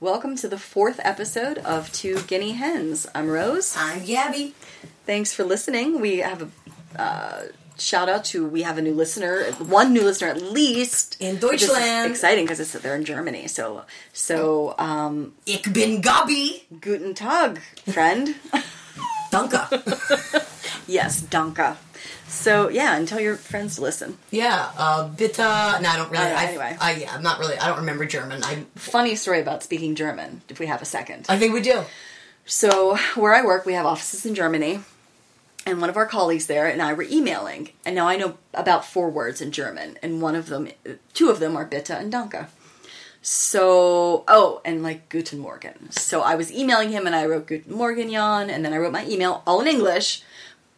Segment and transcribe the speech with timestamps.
[0.00, 3.06] Welcome to the fourth episode of Two Guinea Hens.
[3.14, 3.76] I'm Rose.
[3.76, 4.54] I'm Gabby.
[5.04, 6.00] Thanks for listening.
[6.00, 6.50] We have
[6.96, 7.42] a uh,
[7.76, 12.10] shout out to we have a new listener, one new listener at least In Deutschland.
[12.10, 13.46] Exciting because it's they're in Germany.
[13.46, 13.82] So
[14.14, 16.62] so um, Ich bin Gabi.
[16.80, 17.60] guten Tag,
[17.92, 18.36] friend.
[19.30, 19.68] Danke.
[20.86, 21.76] yes, danke.
[22.30, 24.16] So yeah, and tell your friends to listen.
[24.30, 25.38] yeah, uh, bitte.
[25.38, 26.24] No, I don't really.
[26.24, 26.76] Oh, I, anyway.
[26.80, 27.58] I, yeah, I'm not really.
[27.58, 28.42] I don't remember German.
[28.44, 30.42] I, Funny story about speaking German.
[30.48, 31.26] If we have a second.
[31.28, 31.82] I think we do.
[32.46, 34.80] So, where I work, we have offices in Germany,
[35.66, 38.84] and one of our colleagues there and I were emailing, and now I know about
[38.84, 40.68] four words in German, and one of them,
[41.12, 42.46] two of them are bitte and danke.
[43.22, 45.90] So, oh, and like Guten Morgen.
[45.90, 48.92] So I was emailing him, and I wrote Guten Morgen, Jan, and then I wrote
[48.92, 50.22] my email all in English.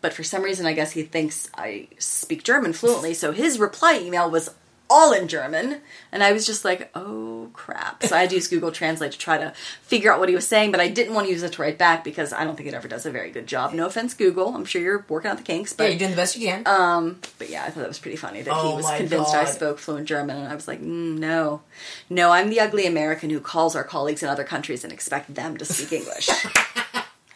[0.03, 3.99] But for some reason, I guess he thinks I speak German fluently, so his reply
[3.99, 4.51] email was
[4.91, 8.47] all in German, and I was just like, "Oh crap!" So I had to use
[8.49, 11.29] Google Translate to try to figure out what he was saying, but I didn't want
[11.29, 13.31] to use it to write back because I don't think it ever does a very
[13.31, 13.73] good job.
[13.73, 14.55] No offense, Google.
[14.55, 16.67] I'm sure you're working out the kinks, Yeah, but you're doing the best you can.
[16.67, 19.35] um, but yeah, I thought that was pretty funny that he Oh was my convinced
[19.35, 21.63] I spoke fluent German, and I was like, mm, "No,
[22.11, 25.57] no, I'm the ugly American who calls our colleagues in other countries and expect them
[25.57, 26.29] to speak English."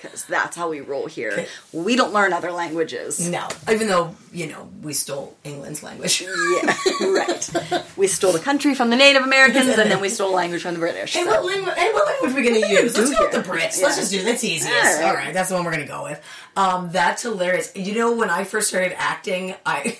[0.00, 1.30] Because that's how we roll here.
[1.32, 1.46] Okay.
[1.72, 3.28] We don't learn other languages.
[3.28, 6.20] no, even though you know we stole England's language.
[6.22, 7.84] Yeah, right.
[7.96, 10.80] We stole the country from the Native Americans, and then we stole language from the
[10.80, 11.16] British.
[11.16, 12.96] And, so- what what language are we gonna use?
[12.96, 13.78] Let's go with the Brits.
[13.80, 13.86] Yeah.
[13.86, 14.68] Let's just do that's easiest.
[14.68, 15.04] All right.
[15.04, 16.22] All right, that's the one we're gonna go with.
[16.56, 17.72] Um, that's hilarious.
[17.74, 19.98] You know, when I first started acting, I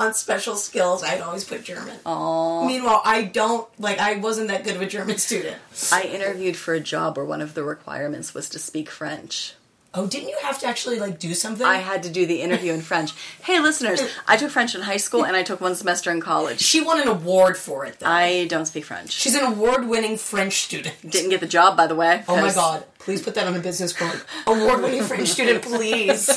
[0.00, 1.96] on special skills, I'd always put German.
[2.06, 2.66] Aw.
[2.66, 3.98] Meanwhile, I don't like.
[3.98, 5.58] I wasn't that good of a German student.
[5.92, 9.54] I interviewed for a job where one of the requirements was to speak French.
[9.92, 11.66] Oh, didn't you have to actually like do something?
[11.66, 13.12] I had to do the interview in French.
[13.42, 16.60] Hey, listeners, I took French in high school and I took one semester in college.
[16.60, 18.06] She won an award for it, though.
[18.06, 19.10] I don't speak French.
[19.10, 20.94] She's an award-winning French student.
[21.08, 22.22] Didn't get the job, by the way.
[22.28, 22.84] Oh my god!
[23.00, 24.20] Please put that on a business card.
[24.46, 26.30] Award-winning French student, please.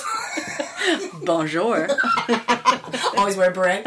[1.23, 1.88] Bonjour.
[3.18, 3.86] Always wear a beret.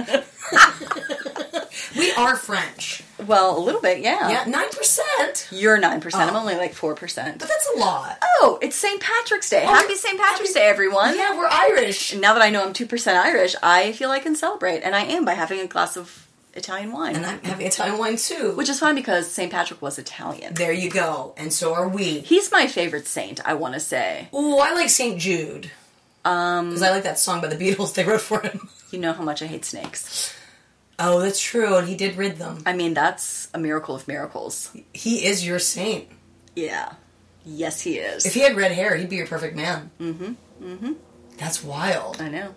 [1.97, 3.03] we are French.
[3.27, 4.29] well, a little bit, yeah.
[4.31, 5.49] Yeah, nine percent.
[5.51, 6.15] You're 9%.
[6.15, 6.41] I'm Oh.
[6.41, 7.39] only like 4%.
[7.39, 8.19] But that's a lot.
[8.41, 9.01] Oh, it's St.
[9.01, 9.61] Patrick's Day.
[9.65, 10.19] Happy St.
[10.19, 11.17] Patrick's Day, everyone.
[11.17, 12.15] Yeah, we're Irish.
[12.15, 14.83] Now that I know I'm 2% Irish, I feel I can celebrate.
[14.83, 17.17] And I am by having a glass of Italian wine.
[17.17, 18.53] And I'm having Italian wine too.
[18.57, 19.51] which is fine because St.
[19.51, 20.55] Patrick was Italian.
[20.55, 21.35] there you go.
[21.37, 22.21] And so are we.
[22.21, 24.29] He's my favorite saint, I want to say.
[24.33, 25.19] Oh, I like St.
[25.19, 25.71] Jude.
[26.25, 28.69] Um, Because I like that song by the Beatles they wrote for him.
[28.97, 30.35] You know how much I hate snakes.
[30.99, 31.77] Oh, that's true.
[31.77, 32.63] And he did rid them.
[32.65, 34.75] I mean, that's a miracle of miracles.
[34.95, 36.09] He is your saint.
[36.55, 36.95] Yeah.
[37.45, 38.25] Yes, he is.
[38.25, 39.91] If he had red hair, he'd be your perfect man.
[40.01, 40.33] Mm-hmm.
[40.65, 40.93] Mm-hmm.
[41.37, 42.21] That's wild.
[42.21, 42.55] I know.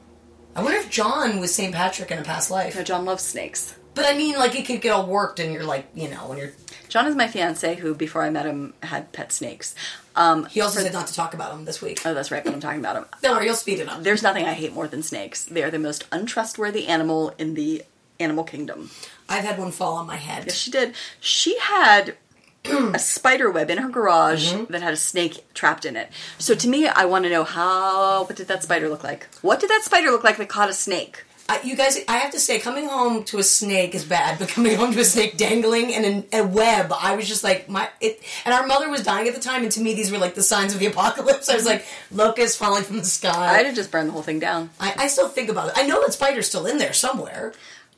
[0.55, 1.75] I wonder if John was St.
[1.75, 2.75] Patrick in a past life.
[2.75, 3.75] No, John loves snakes.
[3.94, 6.38] But I mean, like, it could get all worked and you're like, you know, when
[6.38, 6.53] you're.
[6.88, 9.75] John is my fiance who, before I met him, had pet snakes.
[10.19, 12.02] Um, He also said not to talk about him this week.
[12.06, 13.06] oh, that's right, but I'm talking about him.
[13.22, 14.03] Don't worry, you'll speed it up.
[14.03, 15.46] There's nothing I hate more than snakes.
[15.46, 17.84] They are the most untrustworthy animal in the
[18.19, 18.91] animal kingdom.
[19.30, 20.44] I've had one fall on my head.
[20.47, 20.94] Yes, she did.
[21.22, 22.18] She had
[22.66, 26.09] a spider web in her garage that had a snake trapped in it.
[26.38, 28.25] So to me, I want to know how.
[28.25, 29.28] What did that spider look like?
[29.41, 31.24] What did that spider look like that caught a snake?
[31.49, 34.49] I, you guys, I have to say, coming home to a snake is bad, but
[34.49, 37.89] coming home to a snake dangling in a, a web, I was just like, my.
[37.99, 40.35] It, and our mother was dying at the time, and to me, these were like
[40.35, 41.49] the signs of the apocalypse.
[41.49, 43.57] I was like, locusts falling from the sky.
[43.57, 44.69] I'd have just burned the whole thing down.
[44.79, 45.73] I, I still think about it.
[45.75, 47.53] I know that spider's still in there somewhere.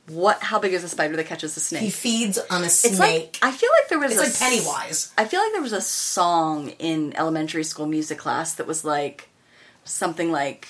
[0.08, 0.42] What?
[0.42, 1.82] How big is a spider that catches a snake?
[1.82, 3.00] He feeds on a It's snake.
[3.00, 5.14] like I feel like there was It's a like Pennywise.
[5.18, 9.30] I feel like there was a song in elementary school music class that was like
[9.84, 10.68] something like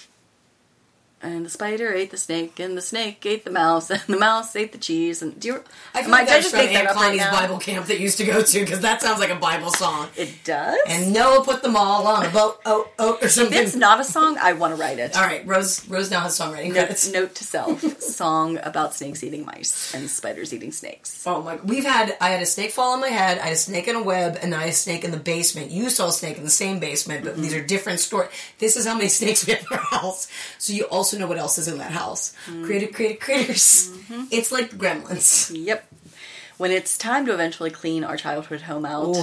[1.23, 4.55] and the spider ate the snake, and the snake ate the mouse, and the mouse
[4.55, 5.21] ate the cheese.
[5.21, 5.63] And do you?
[5.93, 8.41] I feel like that's just from Aunt up right Bible camp that used to go
[8.41, 10.09] to because that sounds like a Bible song.
[10.17, 10.79] It does.
[10.87, 13.57] And Noah put them all on a boat, oh, oh, or something.
[13.57, 15.15] if it's not a song, I want to write it.
[15.15, 15.87] all right, Rose.
[15.87, 17.11] Rose now has songwriting Note, credits.
[17.11, 21.23] note to self: song about snakes eating mice and spiders eating snakes.
[21.25, 21.55] Oh my!
[21.57, 22.15] We've had.
[22.19, 23.37] I had a snake fall on my head.
[23.39, 25.71] I had a snake in a web, and I had a snake in the basement.
[25.71, 27.41] You saw a snake in the same basement, but mm-hmm.
[27.41, 28.29] these are different stories.
[28.59, 30.27] This is how many snakes we have in our house.
[30.57, 32.33] So you also know what else is in that house.
[32.63, 33.89] Created, created critters.
[33.91, 34.23] Mm-hmm.
[34.31, 35.51] It's like Gremlins.
[35.53, 35.87] Yep.
[36.57, 39.15] When it's time to eventually clean our childhood home out,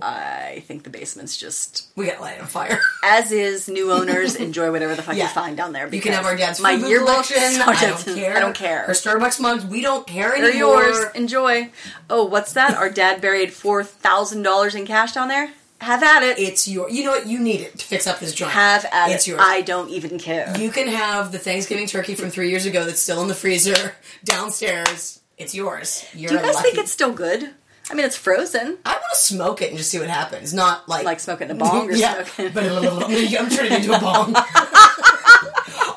[0.00, 2.80] I think the basement's just We gotta light on fire.
[3.04, 3.68] as is.
[3.68, 5.24] New owners enjoy whatever the fuck Yeah.
[5.24, 5.92] you find down there.
[5.92, 7.26] You can have our dad's my yearbook.
[7.36, 8.36] I don't care.
[8.36, 8.84] I don't care.
[8.86, 9.64] Our Starbucks mugs.
[9.66, 10.84] We don't care They're anymore.
[10.84, 11.06] yours.
[11.16, 11.70] Enjoy.
[12.08, 12.74] Oh, what's that?
[12.76, 15.50] Our dad buried four thousand dollars in cash down there.
[15.88, 16.38] Have at it.
[16.38, 16.90] It's your.
[16.90, 17.26] You know what?
[17.26, 18.52] You need it to fix up this joint.
[18.52, 19.14] Have at it.
[19.14, 19.30] it's it.
[19.30, 19.40] yours.
[19.42, 20.54] I don't even care.
[20.58, 23.94] You can have the Thanksgiving turkey from three years ago that's still in the freezer
[24.24, 25.20] downstairs.
[25.38, 26.04] It's yours.
[26.14, 26.68] You're Do you guys lucky.
[26.72, 27.50] think it's still good?
[27.90, 28.76] I mean, it's frozen.
[28.84, 30.52] I want to smoke it and just see what happens.
[30.52, 32.52] Not like Like smoking a bong or yeah, smoking.
[32.52, 34.34] but I'm turning into a bong.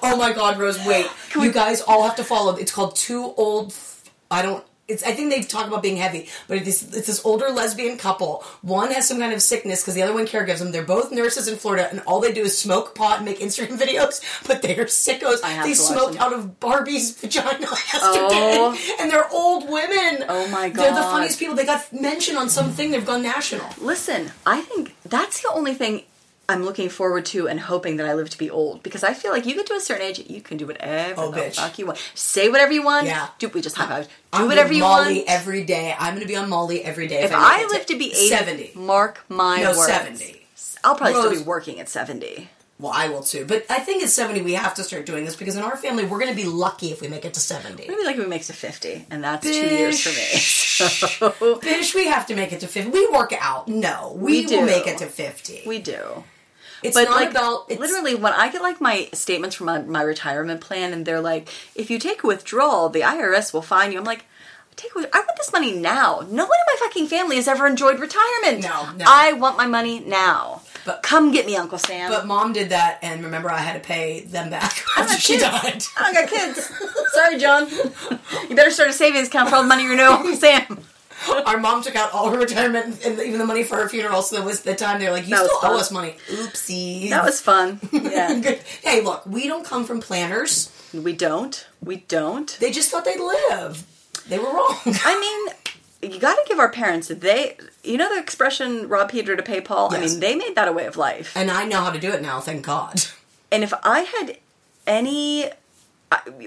[0.01, 0.79] oh my god, Rose!
[0.85, 1.05] Wait,
[1.35, 2.55] you guys all have to follow.
[2.55, 3.73] It's called Two Old.
[4.29, 4.63] I don't.
[4.91, 5.03] It's.
[5.03, 8.43] I think they talk about being heavy, but it's, it's this older lesbian couple.
[8.61, 10.71] One has some kind of sickness because the other one caregives them.
[10.71, 13.77] They're both nurses in Florida, and all they do is smoke pot and make Instagram
[13.85, 14.21] videos.
[14.47, 15.43] But they are sickos.
[15.43, 16.21] I have They smoked them.
[16.21, 18.95] out of Barbie's vagina yesterday, Oh.
[18.99, 20.25] and they're old women.
[20.27, 20.83] Oh my god!
[20.83, 21.55] They're the funniest people.
[21.55, 22.91] They got mentioned on something.
[22.91, 23.67] They've gone national.
[23.79, 26.03] Listen, I think that's the only thing
[26.51, 29.31] I'm looking forward to and hoping that I live to be old because I feel
[29.31, 31.56] like you get to a certain age, you can do whatever Oh, the bitch.
[31.56, 31.98] fuck you want.
[32.13, 33.07] Say whatever you want.
[33.07, 33.30] Yeah.
[33.39, 34.06] Do we just high five?
[34.07, 35.30] Do I'm whatever you Molly want.
[35.30, 35.95] every day.
[35.98, 37.24] I'm going to be on Molly every day.
[37.24, 38.71] if make I it live to be 80, 70.
[38.75, 39.88] mark my No, words.
[39.92, 40.42] 70.
[40.83, 42.50] I'll probably still be working at 70.
[42.80, 43.45] Well, I will too.
[43.45, 46.03] But I think at 70 we have to start doing this because in our family
[46.03, 47.86] we're going to be lucky if we make it to 70.
[47.88, 50.39] Maybe like if we makes it to 50, and that's two years for me.
[51.62, 52.89] Bitch, we have to make it to 50.
[52.89, 53.68] We work out.
[53.68, 54.57] No, we, We do.
[54.57, 55.62] will make it to 50.
[55.68, 56.24] we do.
[56.83, 59.81] It's But not like about it's, literally, when I get like my statements from my,
[59.81, 63.92] my retirement plan, and they're like, "If you take a withdrawal, the IRS will fine
[63.92, 64.25] you." I'm like,
[64.75, 68.00] "Take, I want this money now." No one in my fucking family has ever enjoyed
[68.00, 68.62] retirement.
[68.63, 69.06] No, no.
[69.07, 70.62] I want my money now.
[70.83, 72.10] But- come get me, Uncle Sam.
[72.10, 75.44] But mom did that, and remember, I had to pay them back after she kids.
[75.44, 75.84] died.
[75.98, 76.72] I don't got kids.
[77.13, 77.69] Sorry, John.
[78.50, 80.80] You better start a savings account for all the money you know, Uncle Sam.
[81.45, 84.21] Our mom took out all her retirement and even the money for her funeral.
[84.21, 87.09] So there was the time they're like, "You That still owe us money." Oopsie.
[87.09, 87.79] That was fun.
[87.91, 88.41] Yeah,
[88.83, 90.71] Hey, look, we don't come from planners.
[90.94, 91.65] we don't.
[91.83, 92.57] We don't.
[92.59, 93.85] They just thought they'd live.
[94.27, 94.77] They were wrong.
[94.85, 95.19] I
[96.01, 97.57] mean, you got to give our parents they.
[97.83, 100.71] You know the expression "rob Peter to pay Paul." I mean, they made that a
[100.71, 101.35] way of life.
[101.35, 103.01] and I know how to do it now, thank God.
[103.51, 104.38] And if I had
[104.88, 105.50] any,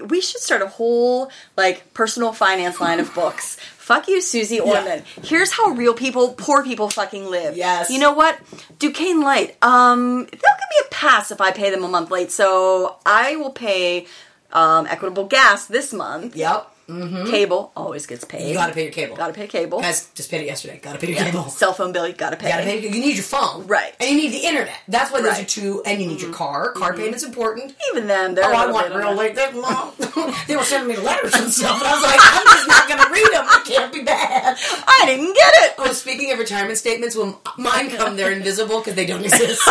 [0.07, 3.57] we should start a whole like personal finance line of books.
[3.59, 5.03] Fuck you, Suze Orman.
[5.23, 7.55] Here's how real people, poor people, fucking live.
[7.55, 7.89] Yes.
[7.91, 8.39] You know what?
[8.79, 9.57] Duquesne Light.
[9.61, 12.31] Um, they'll give me a pass if I pay them a month late.
[12.31, 14.07] So I will pay
[14.51, 16.35] um, Equitable Gas this month.
[16.35, 16.71] Yep.
[16.87, 18.47] Cable always gets paid.
[18.47, 19.15] You gotta pay your cable.
[19.15, 19.81] Gotta pay cable.
[19.81, 20.79] Guys, just paid it yesterday.
[20.81, 21.49] Gotta pay your cable.
[21.49, 22.47] Cell phone bill, you gotta pay.
[22.47, 22.79] You gotta pay.
[22.81, 23.93] You need your phone, Right.
[23.99, 24.77] And you need the internet.
[24.87, 25.47] That's why those Right.
[25.47, 25.69] Mm-hmm.
[25.69, 25.83] are two.
[25.85, 26.71] And you need your car.
[26.73, 27.73] Car payment's important.
[27.91, 29.35] Even then, they're Oh, a I want real late.
[29.35, 29.93] They, mom,
[30.47, 33.09] they were sending me letters and stuff, and I was like, I'm just not gonna
[33.11, 33.45] read them.
[33.49, 34.57] It can't be bad.
[34.87, 35.73] I didn't get it.
[35.79, 39.61] Oh, speaking of retirement statements, when mine come, they're invisible because they don't exist.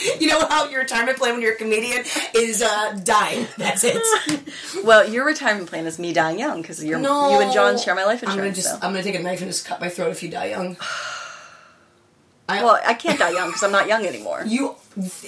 [0.20, 2.04] you know how your retirement plan when you're a comedian
[2.34, 3.46] is uh, dying.
[3.56, 4.00] That's it.
[4.84, 7.94] Well, your retirement plan is me dying young because you're No, you and John share
[7.94, 8.56] my life I'm gonna insurance.
[8.56, 8.74] just, so.
[8.86, 10.76] I'm gonna take a knife and just cut my throat if you die young.
[12.48, 14.42] I, Well, I can't die young because I'm not young anymore.
[14.46, 14.74] you,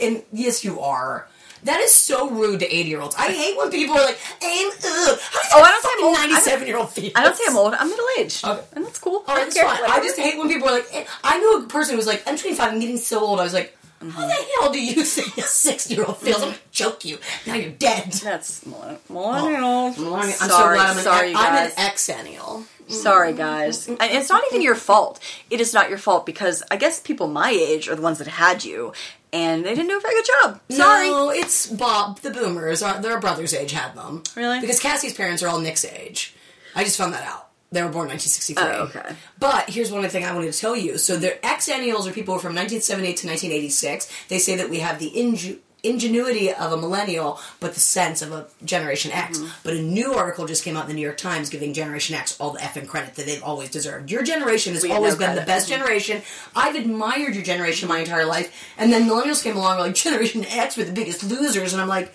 [0.00, 1.28] and yes, you are.
[1.64, 3.14] That is so rude to 80 year olds.
[3.16, 5.18] I hate when people are like, I'm, ugh.
[5.20, 6.14] How Oh, I don't say I'm old.
[6.14, 7.12] 97 year old feel?
[7.14, 7.74] I don't say I'm old.
[7.74, 8.64] I'm middle aged, Okay.
[8.74, 9.22] and that's cool.
[9.28, 9.78] Oh, I that's fine.
[9.88, 12.22] I just hate when people are like, eh, I knew a person who was like,
[12.26, 13.38] I'm 25, I'm getting so old.
[13.38, 14.10] I was like, Mm-hmm.
[14.10, 16.42] how the hell do you think a six year old feels?
[16.42, 17.18] I'm gonna choke you.
[17.46, 18.12] Now you're dead.
[18.12, 19.98] that's millenn- millennials.
[19.98, 22.64] I'm so sorry, glad I'm an, sorry, I'm an exennial.
[22.88, 23.86] Sorry, guys.
[23.88, 25.20] And it's not even your fault.
[25.50, 28.26] It is not your fault because I guess people my age are the ones that
[28.26, 28.92] had you,
[29.32, 30.60] and they didn't do a very good job.
[30.70, 31.08] Sorry.
[31.08, 32.18] No, it's Bob.
[32.20, 34.22] The boomers, our, their brother's age had them.
[34.36, 34.60] Really?
[34.60, 36.34] Because Cassie's parents are all Nick's age.
[36.74, 37.48] I just found that out.
[37.72, 38.64] They were born 1963.
[38.64, 39.16] Oh, okay.
[39.38, 40.98] But here's one thing I wanted to tell you.
[40.98, 44.12] So their exennials are people from 1978 to 1986.
[44.28, 48.30] They say that we have the inju- ingenuity of a millennial, but the sense of
[48.30, 49.38] a Generation X.
[49.38, 49.48] Mm-hmm.
[49.64, 52.38] But a new article just came out in the New York Times giving Generation X
[52.38, 54.10] all the effing credit that they've always deserved.
[54.10, 56.22] Your generation has We always no been the best generation.
[56.54, 58.54] I've admired your generation my entire life.
[58.78, 62.14] And then millennials came along, like Generation X were the biggest losers, and I'm like,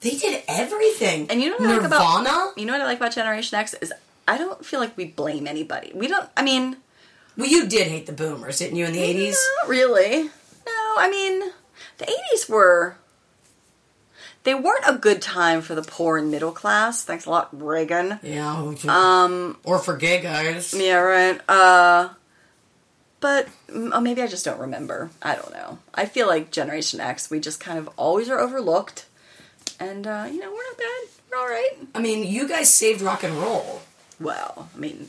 [0.00, 1.30] they did everything.
[1.30, 2.28] And you know what I like Nirvana?
[2.28, 3.92] about you know what I like about Generation X is
[4.28, 5.92] I don't feel like we blame anybody.
[5.94, 6.28] We don't.
[6.36, 6.76] I mean,
[7.36, 9.36] well, you did hate the boomers, didn't you, in the 80s?
[9.62, 10.24] Not really.
[10.24, 11.52] No, I mean,
[11.98, 12.96] the 80s were.
[14.44, 17.02] They weren't a good time for the poor and middle class.
[17.02, 18.20] Thanks a lot, Reagan.
[18.22, 18.74] Yeah.
[18.86, 20.72] Um, or for gay guys.
[20.72, 21.40] Yeah, right.
[21.48, 22.10] Uh,
[23.18, 25.10] but mm, oh, maybe I just don't remember.
[25.20, 25.78] I don't know.
[25.94, 29.06] I feel like Generation X, we just kind of always are overlooked.
[29.80, 31.08] And, uh, you know, we're not bad.
[31.28, 31.72] We're all right.
[31.96, 33.82] I mean, you guys saved rock and roll.
[34.20, 35.08] Well, I mean,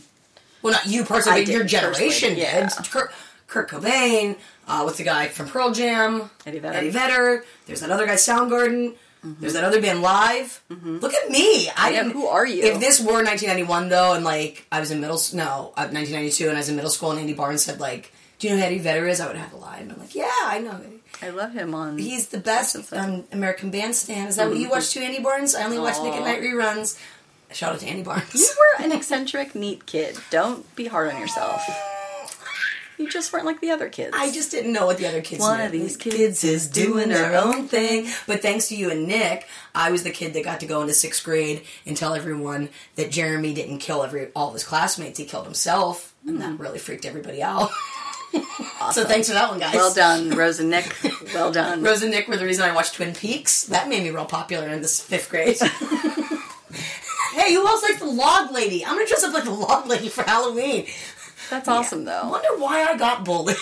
[0.62, 2.70] Well, not you personally, but your generation personally, yeah.
[2.92, 3.12] Kurt,
[3.48, 4.38] Kurt Cobain,
[4.68, 6.30] uh, what's the guy from Pearl Jam?
[6.46, 6.78] Eddie Vedder.
[6.78, 7.46] Eddie Vedder.
[7.66, 8.94] There's that other guy, Soundgarden.
[9.24, 10.62] There's that other band, Live.
[10.70, 11.70] Look at me.
[11.76, 12.12] I Yeah, didn't.
[12.14, 12.64] who are you?
[12.64, 16.56] If this were 1991 though, and like I was in middle, no, uh, 1992, and
[16.56, 18.78] I was in middle school, and Andy Barnes said like, "Do you know who Eddie
[18.80, 21.02] Vedder is?" I would have a lie, and I'm like, "Yeah, I know." Eddie.
[21.22, 21.98] I love him on.
[21.98, 24.30] He's the best on American Bandstand.
[24.30, 25.56] Is that what you watch too, Andy Barnes?
[25.56, 26.98] I only watch Nick at Night reruns.
[27.52, 28.34] Shout out to Annie Barnes.
[28.34, 30.18] You were an eccentric, neat kid.
[30.30, 31.62] Don't be hard on yourself.
[32.98, 34.16] You just weren't like the other kids.
[34.18, 35.66] I just didn't know what the other kids One knew.
[35.66, 38.08] of these kids is doing their own thing.
[38.26, 40.96] But thanks to you and Nick, I was the kid that got to go into
[40.96, 45.20] sixth grade and tell everyone that Jeremy didn't kill every all of his classmates.
[45.20, 46.62] He killed himself, and that mm-hmm.
[46.62, 47.70] really freaked everybody out.
[48.92, 49.74] So thanks for that one, guys.
[49.74, 50.96] Well done, Rose and Nick.
[51.34, 51.82] Well done.
[51.82, 53.64] Rose and Nick were the reason I watched Twin Peaks.
[53.66, 55.58] That made me real popular in this fifth grade.
[57.38, 58.84] hey, who else likes the log lady?
[58.86, 60.88] I'm gonna dress up like the log lady for Halloween.
[61.50, 62.30] That's awesome, I though.
[62.30, 63.56] wonder why I got bullied.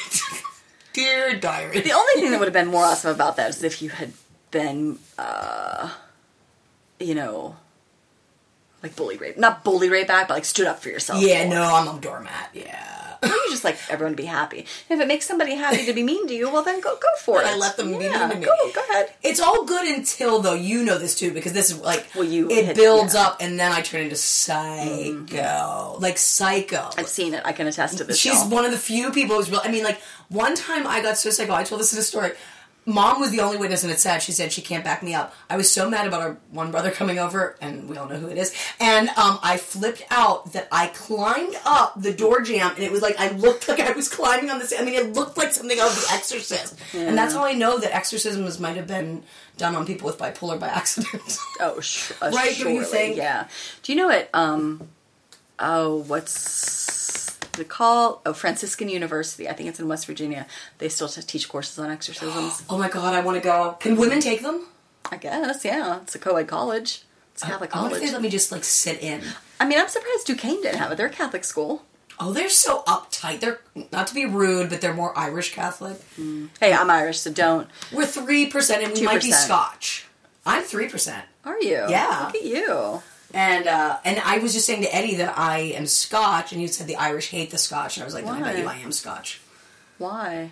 [0.94, 1.82] Dear diary.
[1.82, 4.14] The only thing that would have been more awesome about that is if you had
[4.52, 5.92] been, uh,
[7.00, 7.58] you know,
[8.82, 9.38] like bully rape.
[9.38, 11.22] Not bully rape back, but like stood up for yourself.
[11.22, 11.56] Yeah, more.
[11.56, 12.50] no, I'm a doormat.
[12.54, 13.05] Yeah.
[13.26, 14.66] Or you just like everyone to be happy.
[14.90, 17.42] If it makes somebody happy to be mean to you, well then go go for
[17.42, 17.48] it.
[17.48, 18.46] I let them be Yeah, mean to me.
[18.46, 19.14] Go, go ahead.
[19.24, 22.50] It's all good until though you know this too because this is like Well, you
[22.50, 23.28] it builds yeah.
[23.28, 26.02] up and then I turn into psycho mm-hmm.
[26.02, 26.90] like psycho.
[26.98, 27.42] I've seen it.
[27.46, 28.18] I can attest to this.
[28.18, 28.50] She's y'all.
[28.50, 29.62] one of the few people who's real.
[29.64, 31.54] I mean, like one time I got so psycho.
[31.54, 32.32] I told this in a story.
[32.88, 34.22] Mom was the only witness, and it's sad.
[34.22, 35.34] She said she can't back me up.
[35.50, 38.28] I was so mad about our one brother coming over, and we all know who
[38.28, 38.54] it is.
[38.80, 43.02] And um, I flipped out that I climbed up the door jamb, and it was
[43.02, 44.76] like I looked like I was climbing on the.
[44.80, 47.80] I mean, it looked like something out of The Exorcist, and that's how I know
[47.80, 49.24] that exorcisms might have been
[49.58, 51.38] done on people with bipolar by accident.
[51.62, 53.18] Oh, sh- uh, Right, don't you surely, think?
[53.18, 53.48] Yeah.
[53.82, 54.30] Do you know what?
[54.34, 54.90] Um,
[55.58, 57.05] oh, what's
[57.56, 58.22] the call?
[58.26, 59.48] Oh, Franciscan University.
[59.50, 60.46] I think it's in West Virginia.
[60.78, 62.64] They still teach courses on exorcisms.
[62.70, 63.78] oh my god, I want to go.
[63.80, 64.68] Can women take them?
[65.12, 65.64] I guess.
[65.64, 67.04] Yeah, it's a co-ed college.
[67.34, 68.04] It's a Catholic I wonder college.
[68.04, 69.22] if they let me just like sit in.
[69.60, 70.96] I mean, I'm surprised Duquesne didn't have it.
[70.96, 71.86] They're a Catholic school.
[72.18, 73.42] Oh, they're so uptight.
[73.42, 73.60] They're
[73.92, 75.98] not to be rude, but they're more Irish Catholic.
[76.18, 76.50] Mm.
[76.60, 77.68] Hey, I'm Irish, so don't.
[77.92, 80.06] We're three percent, and we might be Scotch.
[80.46, 81.86] I'm three percent, Are you?
[81.90, 82.24] Yeah.
[82.28, 83.02] Look at you.
[83.36, 86.70] And uh, and I was just saying to Eddie that I am Scotch, and you
[86.70, 88.62] said the Irish hate the Scotch, and I was like, then I bet Why?
[88.62, 89.42] you I am Scotch.
[89.98, 90.52] Why?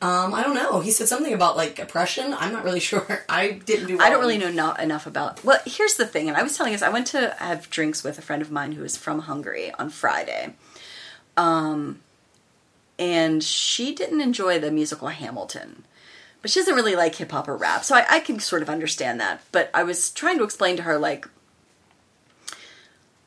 [0.00, 0.80] Um, I don't know.
[0.80, 2.34] He said something about like oppression.
[2.34, 3.24] I'm not really sure.
[3.28, 3.98] I didn't do.
[4.00, 5.44] I don't really know not enough about.
[5.44, 8.18] Well, here's the thing, and I was telling us, I went to have drinks with
[8.18, 10.54] a friend of mine who is from Hungary on Friday,
[11.36, 12.00] um,
[12.98, 15.84] and she didn't enjoy the musical Hamilton,
[16.40, 18.70] but she doesn't really like hip hop or rap, so I, I can sort of
[18.70, 19.42] understand that.
[19.52, 21.28] But I was trying to explain to her like,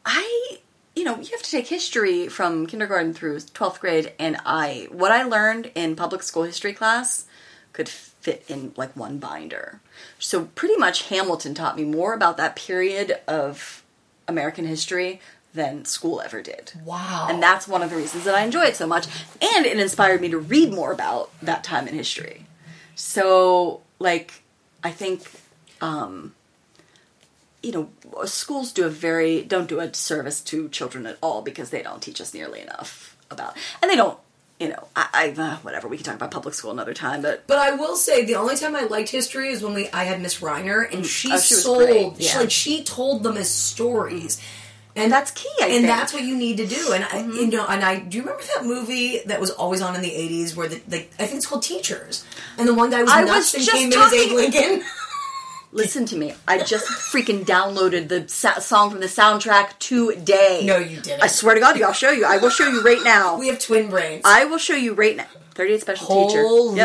[0.08, 0.60] I.
[0.96, 5.12] You know, you have to take history from kindergarten through 12th grade, and I, what
[5.12, 7.26] I learned in public school history class
[7.72, 9.80] could fit in like one binder.
[10.18, 13.84] So pretty much Hamilton taught me more about that period of
[14.28, 15.22] American history
[15.54, 16.74] than school ever did.
[16.84, 17.28] Wow.
[17.30, 19.08] And that's one of the reasons that I enjoy it so much.
[19.42, 22.46] And it inspired me to read more about that time in history.
[22.96, 24.42] So, like,
[24.84, 25.30] I think,
[25.82, 26.34] um,
[27.68, 31.70] you know, schools do a very, don't do a service to children at all because
[31.70, 34.18] they don't teach us nearly enough about, and they don't,
[34.60, 35.08] you know, I,
[35.38, 37.96] I uh, whatever, we can talk about public school another time, but But I will
[37.96, 41.06] say the only time I liked history is when we I had Miss Reiner and
[41.06, 44.42] she, Oh, she sold great, she, like she told them as stories.
[44.96, 45.88] And that's key, I and think.
[45.88, 46.92] that's what you need to do.
[46.92, 47.32] And I, Mm-hmm.
[47.34, 50.12] you know, and I do you remember that movie that was always on in the
[50.12, 52.26] eighties where the, the I think it's called Teachers,
[52.58, 54.84] and the one guy was I nuts was and came in as Abe Lincoln.
[55.78, 56.34] Listen to me.
[56.48, 60.64] I just freaking downloaded the sa- song from the soundtrack today.
[60.66, 61.22] No, you didn't.
[61.24, 62.26] I swear to God, I'll show you.
[62.26, 63.38] I will show you right now.
[63.38, 64.24] we have twin brains.
[64.26, 65.28] I will show you right now.
[65.56, 66.42] 38 special teacher.
[66.42, 66.78] Holy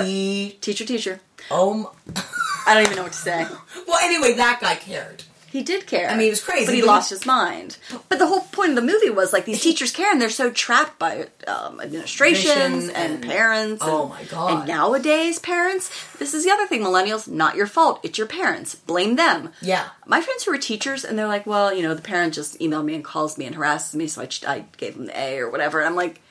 [0.53, 0.61] Yep.
[0.61, 1.21] Teacher, teacher.
[1.51, 1.91] oh!
[2.07, 2.23] m-
[2.67, 3.47] I don't even know what to say.
[3.89, 5.25] Well, anyway, that guy cared.
[5.53, 6.09] He did care.
[6.09, 7.77] I mean, he was crazy, But he he- lost his mind.
[8.09, 10.51] But the whole point of the movie was like these teachers care and they're so
[10.51, 13.83] trapped by um, administrations and, and- parents.
[13.87, 14.59] Oh and- my God.
[14.61, 18.01] And nowadays, parents, this is the other thing, millennials, not your fault.
[18.03, 18.75] It's your parents.
[18.75, 19.51] Blame them.
[19.61, 19.89] Yeah.
[20.07, 22.87] My friends who were teachers and they're like, well, you know, the parent just emailed
[22.87, 25.51] me and calls me and harasses me, so I, I gave them the A or
[25.51, 25.81] whatever.
[25.81, 26.23] And I'm like,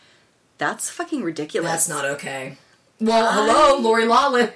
[0.57, 1.69] that's fucking ridiculous.
[1.69, 2.57] That's not okay.
[2.99, 4.49] Well, hello, Lori Loughlin.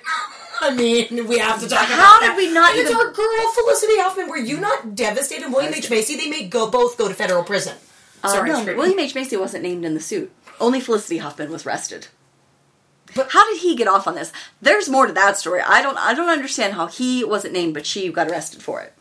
[0.62, 2.36] I mean, we have to talk about it How that.
[2.36, 4.30] did we not And it's even- our girl Felicity Huffman.
[4.30, 5.52] Were you not devastated?
[5.52, 6.16] William H Macy.
[6.16, 7.76] They may go both go to federal prison.
[8.24, 8.78] Uh, Sorry, no, screaming.
[8.78, 9.14] William H.
[9.16, 10.32] Macy wasn't named in the suit.
[10.60, 12.08] Only Felicity Huffman was arrested.
[13.14, 14.32] But- how did he get off on this?
[14.62, 15.62] There's more to that story.
[15.62, 15.98] I don't.
[15.98, 18.94] I don't understand how he wasn't named, but she got arrested for it.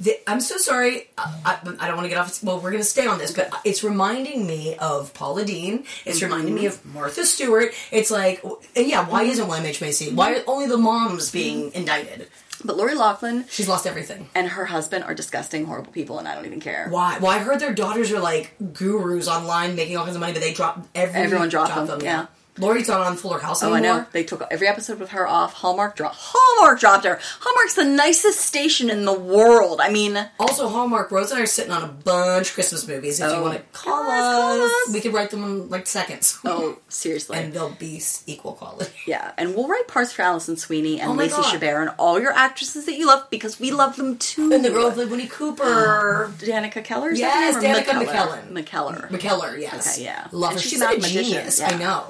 [0.00, 1.08] The- I'm so sorry.
[1.16, 2.42] I, I, I don't want to get off.
[2.42, 5.84] Well, we're going to stay on this, but it's reminding me of Paula Deen.
[6.04, 6.88] It's reminding me mm-hmm.
[6.88, 7.72] of Martha Stewart.
[7.90, 8.42] It's like,
[8.76, 10.12] and yeah, why isn't William H Macy?
[10.12, 11.78] Why are only the moms being mm-hmm.
[11.78, 12.28] indicted?
[12.64, 14.28] But Lori Loughlin She's lost everything.
[14.34, 16.88] and her husband are disgusting, horrible people, and I don't even care.
[16.88, 17.18] Why?
[17.18, 20.40] Well, I heard their daughters are like gurus online, making all kinds of money, but
[20.40, 22.00] they drop every Everyone dropped drop them.
[22.00, 22.26] Yeah.
[22.58, 24.06] Lori's not on Fuller House Oh, I know.
[24.12, 25.54] They took every episode with her off.
[25.54, 26.16] Hallmark dropped.
[26.18, 27.18] Hallmark dropped her.
[27.40, 29.80] Hallmark's the nicest station in the world.
[29.80, 33.18] I mean, Also, Hallmark, Rose and I are sitting on a bunch of Christmas movies.
[33.20, 33.42] If you Oh.
[33.42, 36.38] want to call, Call us, we could write them in like seconds.
[36.44, 37.38] oh, seriously.
[37.38, 38.92] And they'll be equal quality.
[39.06, 41.60] yeah, and we'll write parts for Alison Sweeney and Oh Lacey God.
[41.60, 44.52] Chabert and all your actresses that you love because we love them too.
[44.52, 46.32] And the girl with Winnie Cooper.
[46.38, 47.10] Danica Keller.
[47.10, 47.76] is Yes, that her name?
[47.76, 48.48] Or Danica McKellar?
[48.52, 49.10] McKellar.
[49.10, 49.10] McKellar.
[49.10, 49.96] McKellar, yes.
[49.96, 50.28] Okay, yeah.
[50.30, 50.62] Love And her.
[50.62, 51.58] she's She's, a like a magician, genius.
[51.60, 51.68] yeah.
[51.70, 52.04] I know.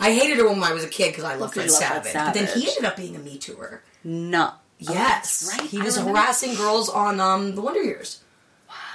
[0.00, 2.04] I hated her when I was a kid because I loved Fred you love Fred
[2.06, 2.12] Savage.
[2.12, 3.80] But then he ended up being a Me Tooer.
[4.04, 4.52] No.
[4.78, 5.50] Yes.
[5.52, 5.68] Oh, right.
[5.68, 8.22] He was harassing girls on um, the Wonder Years.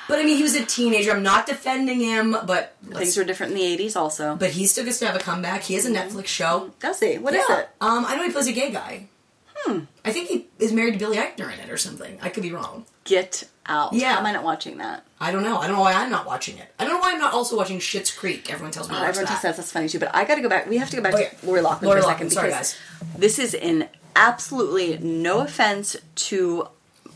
[0.08, 1.12] But I mean, he was a teenager.
[1.12, 4.36] I'm not defending him, but Things were different in the 80s also.
[4.36, 5.64] but he still gets to have a comeback.
[5.64, 6.72] He has a Netflix show.
[6.80, 7.18] Does he?
[7.18, 7.62] What is yeah.
[7.62, 7.70] it?
[7.82, 9.08] Um, I know he plays a gay guy.
[9.56, 9.82] Hmm.
[10.04, 12.20] I think he is married to Billy Eichner in it or something.
[12.22, 12.86] I could be wrong.
[13.04, 13.94] Get Out.
[13.94, 14.14] Yeah.
[14.14, 15.04] How am I not watching that?
[15.20, 15.58] I don't know.
[15.58, 16.68] I don't know why I'm not watching it.
[16.78, 18.52] I don't know why I'm not also watching Schitt's Creek.
[18.52, 19.42] Everyone tells me Oh, everyone that.
[19.42, 20.70] says that's funny too, but I got to go back.
[20.70, 21.32] We have to go back Okay.
[21.40, 22.78] to Lori Loughlin Lori for a Loughlin, second sorry, because
[23.18, 26.68] this is in absolutely no offense to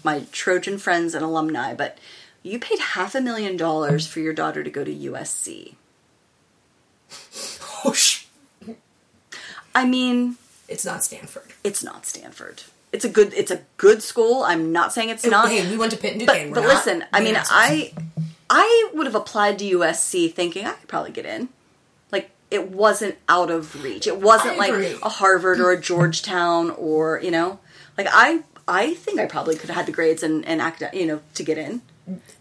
[0.04, 1.98] my Trojan friends and alumni, but
[2.42, 5.76] you paid half a million dollars for your daughter to go to USC.
[7.86, 8.26] Oh, sh-
[9.74, 10.36] I mean,
[10.68, 11.54] it's not Stanford.
[11.64, 12.64] it's not Stanford.
[12.92, 13.34] It's a good.
[13.34, 14.44] It's a good school.
[14.44, 15.50] I'm not saying it's oh, not.
[15.50, 16.50] hey, we went to Pitt and Duquesne.
[16.50, 17.36] but but not listen, I mean.
[17.38, 17.94] I
[18.50, 21.50] I would have applied to USC thinking I could probably get in.
[22.12, 24.08] Like it wasn't out of reach.
[24.08, 27.60] It wasn't like a Harvard or a Georgetown or you know,
[27.98, 31.06] like I I think I probably could have had the grades and and act you
[31.06, 31.82] know to get in.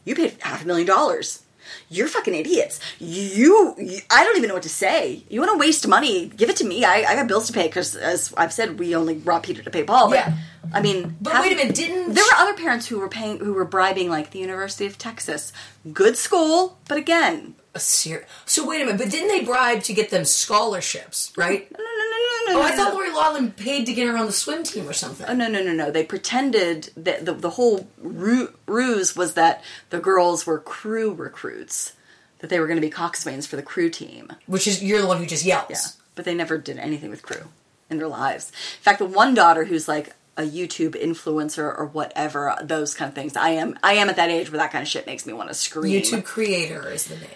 [0.05, 1.43] You paid half a million dollars.
[1.89, 2.81] You're fucking idiots.
[2.99, 5.23] You, you I don't even know what to say.
[5.29, 6.29] You want to waste money?
[6.29, 6.85] Give it to me.
[6.85, 9.71] I, I got bills to pay because, as I've said, we only rob Peter to
[9.71, 10.11] pay Paul.
[10.11, 10.37] But Yeah.
[10.73, 13.39] I mean, But half- wait a minute, didn't there were other parents who were paying,
[13.39, 15.53] who were bribing, like the University of Texas.
[15.93, 18.99] Good school, but again, a ser- so wait a minute?
[18.99, 21.33] But didn't they bribe to get them scholarships?
[21.37, 21.71] Right?
[21.71, 22.61] no, no, no, no, no.
[22.61, 22.95] Oh, I no, thought no.
[22.95, 25.27] Lori Loughlin paid to get her on the swim team or something.
[25.29, 25.91] Oh no, no, no, no!
[25.91, 31.93] They pretended that the the whole ru- ruse was that the girls were crew recruits,
[32.41, 34.33] that they were going to be coxswains for the crew team.
[34.47, 35.67] Which is you're the one who just yells.
[35.71, 35.79] Yeah,
[36.15, 37.45] but they never did anything with crew
[37.91, 38.51] in their lives.
[38.51, 43.15] In fact, the one daughter who's like a YouTube influencer or whatever, those kind of
[43.15, 43.37] things.
[43.37, 45.49] I am, I am at that age where that kind of shit makes me want
[45.49, 46.01] to scream.
[46.01, 47.29] YouTube creator is the name.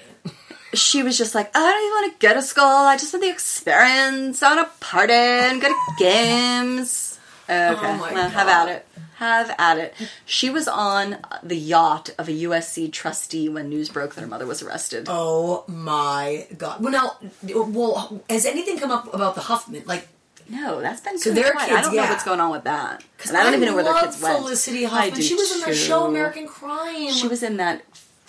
[0.74, 2.64] She was just like, I don't even want to go to school.
[2.64, 4.42] I just want the experience.
[4.42, 7.18] I want to party and go to games.
[7.48, 8.86] Oh okay, Oh my well, have at it.
[9.16, 9.94] Have at it.
[10.24, 14.46] She was on the yacht of a USC trustee when news broke that her mother
[14.46, 15.06] was arrested.
[15.08, 16.82] Oh my god.
[16.82, 19.82] Well, now, well, has anything come up about the Huffman?
[19.86, 20.08] Like,
[20.48, 21.68] No, that's been So their quiet.
[21.68, 22.10] kids, I don't know yeah.
[22.10, 23.04] what's going on with that.
[23.16, 24.38] Because I don't even know where their kids went.
[24.38, 25.20] Felicity I Huffman.
[25.20, 25.74] She was in too.
[25.74, 27.10] show American Crime.
[27.12, 27.82] She was in that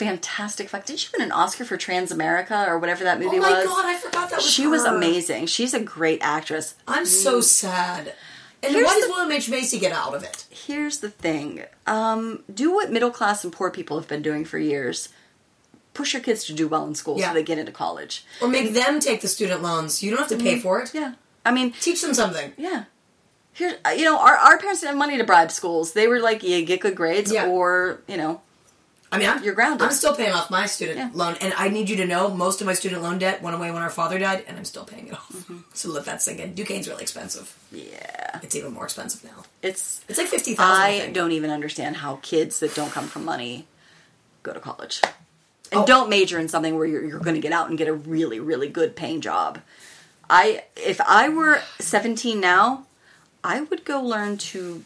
[0.03, 0.73] fantastic.
[0.73, 3.47] Like, did she win an Oscar for Transamerica or whatever that movie was?
[3.47, 3.67] Oh my was?
[3.67, 5.45] god, I forgot that was she was amazing.
[5.47, 6.75] She's a great actress.
[6.87, 8.13] I'm so sad.
[8.61, 10.45] And Here's why does the- William H Macy get out of it?
[10.49, 11.63] Here's the thing.
[11.85, 15.09] Um, do what middle class and poor people have been doing for years.
[15.93, 17.27] Push your kids to do well in school Yeah.
[17.29, 18.25] so they get into college.
[18.41, 20.01] Or make them take the student loans.
[20.01, 20.87] You don't have to pay for it.
[20.89, 20.97] Mm-hmm.
[20.97, 21.13] Yeah.
[21.45, 22.53] I mean, Teach them something.
[22.57, 22.85] yeah.
[23.55, 25.93] Here, uh, you know, our, our parents didn't have money to bribe schools.
[25.93, 27.47] They were like, you get good grades Yeah.
[27.47, 28.41] or, you know,
[29.13, 29.81] I mean, I'm, You're grounded.
[29.85, 31.09] I'm still paying off my student Yeah.
[31.13, 33.71] loan, and I need you to know most of my student loan debt went away
[33.71, 35.31] when our father died, and I'm still paying it off.
[35.31, 35.57] Mm-hmm.
[35.73, 36.53] So let that sink in.
[36.55, 37.55] Duquesne's really expensive.
[37.71, 38.39] yeah.
[38.41, 39.43] It's even more expensive now.
[39.61, 40.81] It's, It's like fifty thousand.
[40.81, 43.67] I, I don't even understand how kids that don't come from money
[44.41, 45.01] go to college.
[45.71, 45.85] And Oh.
[45.85, 48.39] don't major in something where you're, you're going to get out and get a really,
[48.39, 49.59] really good paying job.
[50.29, 52.85] I if I were 17 now,
[53.43, 54.83] I would go learn to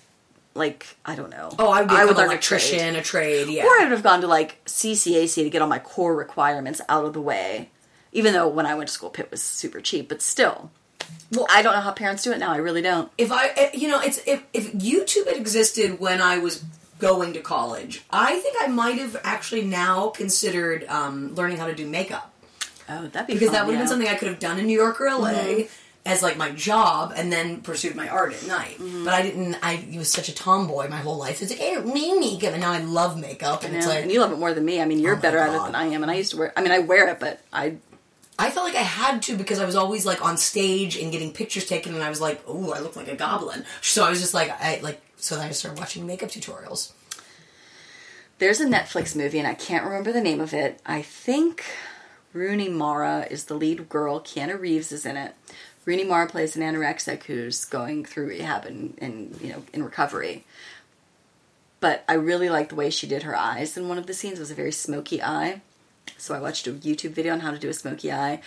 [0.57, 1.49] like I don't know.
[1.57, 2.95] Oh, I would become an learn a electrician, trade.
[2.95, 3.47] a trade.
[3.49, 3.63] Yeah.
[3.63, 7.05] Or I would have gone to like CCAC to get all my core requirements out
[7.05, 7.69] of the way.
[8.11, 10.71] Even though when I went to school, Pitt was super cheap, but still,
[11.31, 12.51] well, I don't know how parents do it now.
[12.51, 13.11] I really don't.
[13.17, 16.63] if I, eh, you know, it's if if YouTube had existed when I was
[16.99, 21.75] going to college, I think I might have actually now considered um, learning how to
[21.75, 22.33] do makeup
[22.89, 23.83] Oh, that'd be because fun, that would have yeah.
[23.83, 25.29] been something I could have done in New York or LA.
[25.31, 25.73] Mm-hmm.
[26.07, 28.77] As like my job, and then pursued my art at night.
[28.77, 29.03] Mm-hmm.
[29.05, 29.57] But I didn't.
[29.61, 31.41] I was such a tomboy my whole life.
[31.41, 33.63] It's like I don't need makeup, and now I love makeup.
[33.63, 34.81] And it's like and you love it more than me.
[34.81, 36.53] I mean, you're Oh better at it than I am, and I used to wear.
[36.55, 37.77] I mean, I wear it, but I
[38.39, 41.33] I felt like I had to because I was always like on stage and getting
[41.33, 44.19] pictures taken, and I was like, "Oh, I look like a goblin." So I was
[44.19, 45.01] just like, I like.
[45.17, 46.91] So then I started watching makeup tutorials.
[48.37, 50.79] there's a Netflix movie, and I can't remember the name of it.
[50.85, 51.65] I think
[52.33, 54.19] Rooney Mara is the lead girl.
[54.19, 55.33] Keanu Reeves is in it.
[55.88, 60.43] Rooney Mara plays an anorexic who's going through rehab and, and you know in recovery.
[61.80, 64.38] But I really liked the way she did her eyes in one of the scenes.
[64.38, 65.62] It was a very smoky eye.
[66.17, 68.41] So I watched a YouTube video on how to do a smoky eye.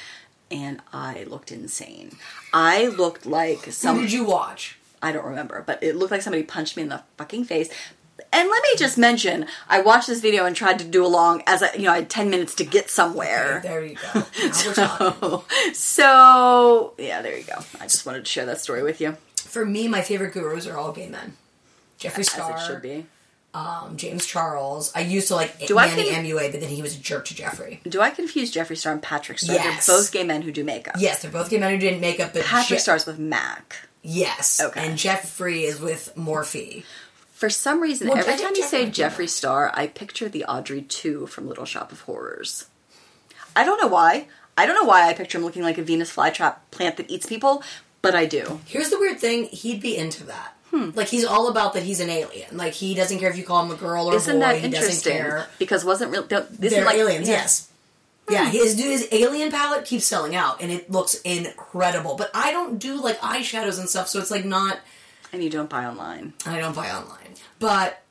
[0.50, 2.16] and I looked insane.
[2.52, 4.00] I looked like Who some.
[4.00, 4.78] did you watch?
[5.00, 7.70] I don't remember, but it looked like somebody punched me in the fucking face.
[8.32, 11.62] And let me just mention, I watched this video and tried to do along as
[11.62, 13.60] I, you know, I had ten minutes to get somewhere.
[13.62, 14.24] There you go.
[14.76, 15.44] Now.
[15.72, 17.58] So yeah, there you go.
[17.80, 20.76] I just wanted to share that story with you, For me, my favorite gurus are
[20.76, 21.34] all gay men.
[21.98, 23.06] Jeffree as Star, it should be.
[23.52, 24.92] Um, James Charles.
[24.94, 27.24] I used to like Do I Manny con- MUA, but then he was a jerk
[27.26, 27.82] to Jeffree.
[27.82, 29.56] Do I confuse Jeffree Star and Patrick Star?
[29.56, 29.86] Yes.
[29.86, 30.94] They're both gay men who do makeup.
[30.98, 33.76] Yes, they're both gay men who didn't make up, but Patrick Je- Star's with Mac.
[34.02, 34.60] Yes.
[34.62, 34.86] Okay.
[34.86, 36.84] And Jeffree is with Morphe.
[37.40, 40.82] For some reason, Well, every time you say Jeffrey- Jeffree Star, I picture the Audrey
[40.82, 42.66] 2 from Little Shop of Horrors.
[43.56, 44.26] I don't know why.
[44.58, 47.24] I don't know why I picture him looking like a Venus flytrap plant that eats
[47.24, 47.62] people,
[48.02, 48.60] but I do.
[48.66, 50.52] Here's the weird thing: he'd be into that.
[50.70, 50.90] Hmm.
[50.94, 51.82] Like he's all about that.
[51.82, 52.58] He's an alien.
[52.58, 54.40] Like he doesn't care if you call him a girl or Isn't a boy.
[54.40, 55.12] that he doesn't interesting?
[55.14, 55.46] care.
[55.58, 56.24] Because wasn't real.
[56.24, 57.26] This They're like aliens.
[57.26, 57.68] Yes.
[58.28, 62.16] Yeah, his his alien palette keeps selling out, and it looks incredible.
[62.16, 64.78] But I don't do like eyeshadows and stuff, so it's like not.
[65.32, 66.32] And you don't buy online.
[66.46, 67.34] I don't buy online.
[67.58, 68.02] But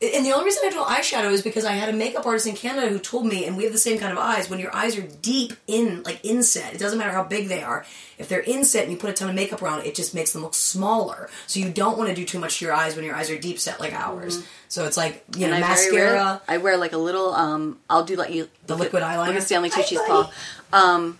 [0.00, 2.56] and the only reason I don't eyeshadow is because I had a makeup artist in
[2.56, 4.50] Canada who told me, and we have the same kind of eyes.
[4.50, 7.84] When your eyes are deep in, like inset, it doesn't matter how big they are.
[8.18, 10.42] If they're inset and you put a ton of makeup around it, just makes them
[10.42, 11.30] look smaller.
[11.46, 13.38] So you don't want to do too much to your eyes when your eyes are
[13.38, 14.44] deep set like ours.
[14.66, 15.64] So it's like you know Mm-hmm.
[15.64, 16.42] I mascara.
[16.48, 17.32] I wear like a little.
[17.32, 19.28] Um, I'll do like you The at- liquid eyeliner?
[19.28, 20.32] Look at Stanley Tucci's paw.
[20.72, 21.16] Um,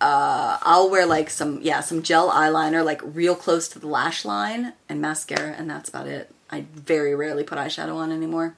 [0.00, 4.24] uh, I'll wear like some yeah some gel eyeliner like real close to the lash
[4.24, 6.30] line and mascara, and that's about it.
[6.50, 8.56] I very rarely put eyeshadow on anymore.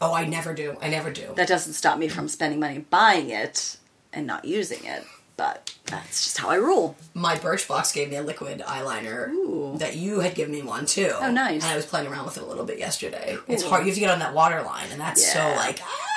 [0.00, 0.76] Oh, I never do.
[0.82, 1.32] I never do.
[1.36, 3.78] That doesn't stop me from spending money buying it
[4.12, 5.04] and not using it,
[5.36, 6.96] but that's just how I rule.
[7.14, 9.76] My Birchbox gave me a liquid eyeliner Ooh.
[9.78, 11.12] that you had given me one too.
[11.20, 11.62] Oh, nice.
[11.62, 13.38] And I was playing around with it a little bit yesterday.
[13.48, 13.82] It's hard.
[13.82, 15.80] You have to get on that water line, and that's so like.
[15.82, 16.13] ah.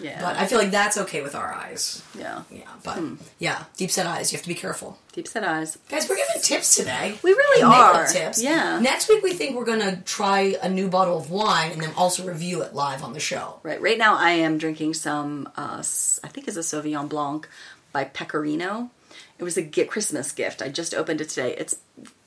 [0.00, 0.20] Yeah.
[0.20, 2.02] But I feel like that's okay with our eyes.
[2.18, 3.14] Yeah, Yeah, but Hmm.
[3.38, 4.32] yeah, deep set eyes.
[4.32, 5.78] You have to be careful, deep set eyes.
[5.88, 6.08] guys.
[6.08, 7.18] We're giving tips today.
[7.22, 8.06] We really Makeup are.
[8.06, 8.42] tips.
[8.42, 8.78] Yeah.
[8.80, 12.24] Next week we think we're gonna try a new bottle of wine and then also
[12.24, 13.60] review it live on the show.
[13.62, 13.80] Right.
[13.80, 15.48] Right now, I am drinking some.
[15.56, 15.82] Uh,
[16.24, 17.48] I think it's a Sauvignon Blanc
[17.92, 18.90] by Pecorino.
[19.38, 20.62] It was a Christmas gift.
[20.62, 21.54] I just opened it today.
[21.56, 21.76] It's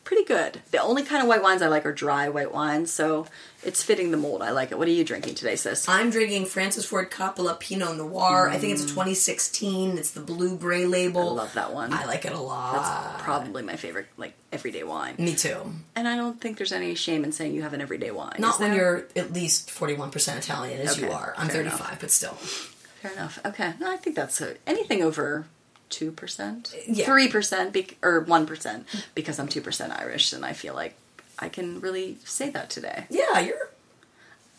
[0.07, 0.61] pretty good.
[0.71, 3.27] The only kind of white wines I like are dry white wines, so
[3.61, 4.41] it's fitting the mold.
[4.41, 4.77] I like it.
[4.79, 5.87] What are you drinking today, sis?
[5.89, 8.49] I'm drinking Francis Ford Coppola Pinot Noir.
[8.49, 8.75] I think Mm.
[8.75, 9.97] it's a 2016.
[9.97, 11.29] It's the blue gray label.
[11.31, 11.91] I love that one.
[11.91, 12.73] I like it a lot.
[13.11, 15.15] That's probably my favorite, like everyday wine.
[15.17, 15.57] Me too.
[15.95, 18.35] And I don't think there's any shame in saying you have an everyday wine.
[18.39, 21.33] Not when you're at least 41% Italian as you are.
[21.37, 21.99] I'm fair 35, enough.
[21.99, 22.33] but still.
[23.01, 23.39] Fair enough.
[23.45, 23.73] Okay.
[23.79, 25.47] No, I think that's a, anything over
[25.89, 26.73] two percent,
[27.05, 30.95] three percent, or one percent, because I'm two percent Irish, and I feel like
[31.39, 33.05] I can really say that today.
[33.09, 33.69] Yeah, you're.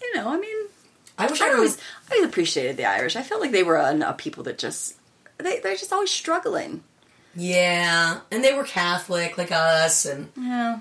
[0.01, 0.57] You know, I mean,
[1.19, 1.77] I wish I I always.
[2.11, 3.17] I always appreciated the Irish.
[3.17, 4.95] I felt like they were a, a people that just
[5.39, 6.83] they they're just always struggling.
[7.35, 10.81] Yeah, and they were Catholic like us, and Yeah.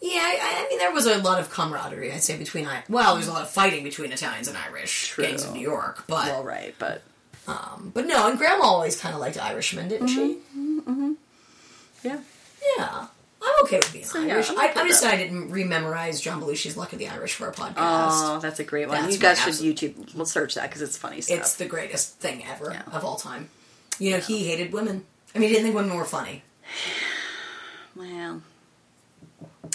[0.00, 2.12] yeah, I, I mean there was a lot of camaraderie.
[2.12, 2.84] I'd say between I.
[2.88, 5.24] Well, there's a lot of fighting between Italians and Irish True.
[5.24, 7.02] gangs of New York, but Well, right, but
[7.46, 10.38] um, but no, and Grandma always kind of liked Irishmen, didn't she?
[12.02, 12.18] yeah.
[12.78, 13.06] Yeah.
[13.46, 14.48] I'm okay with being yeah, Irish.
[14.50, 15.12] I'm I, okay I'm just that.
[15.12, 17.74] I didn't rememorize John Belushi's "Luck of the Irish" for a podcast.
[17.76, 19.02] Oh, that's a great one.
[19.02, 20.14] That's you guys should YouTube.
[20.14, 21.38] We'll search that because it's funny stuff.
[21.38, 22.82] It's the greatest thing ever Yeah.
[22.96, 23.50] of all time.
[23.98, 25.04] You know, he hated women.
[25.34, 26.42] I mean, he didn't think women were funny,
[27.96, 28.42] well,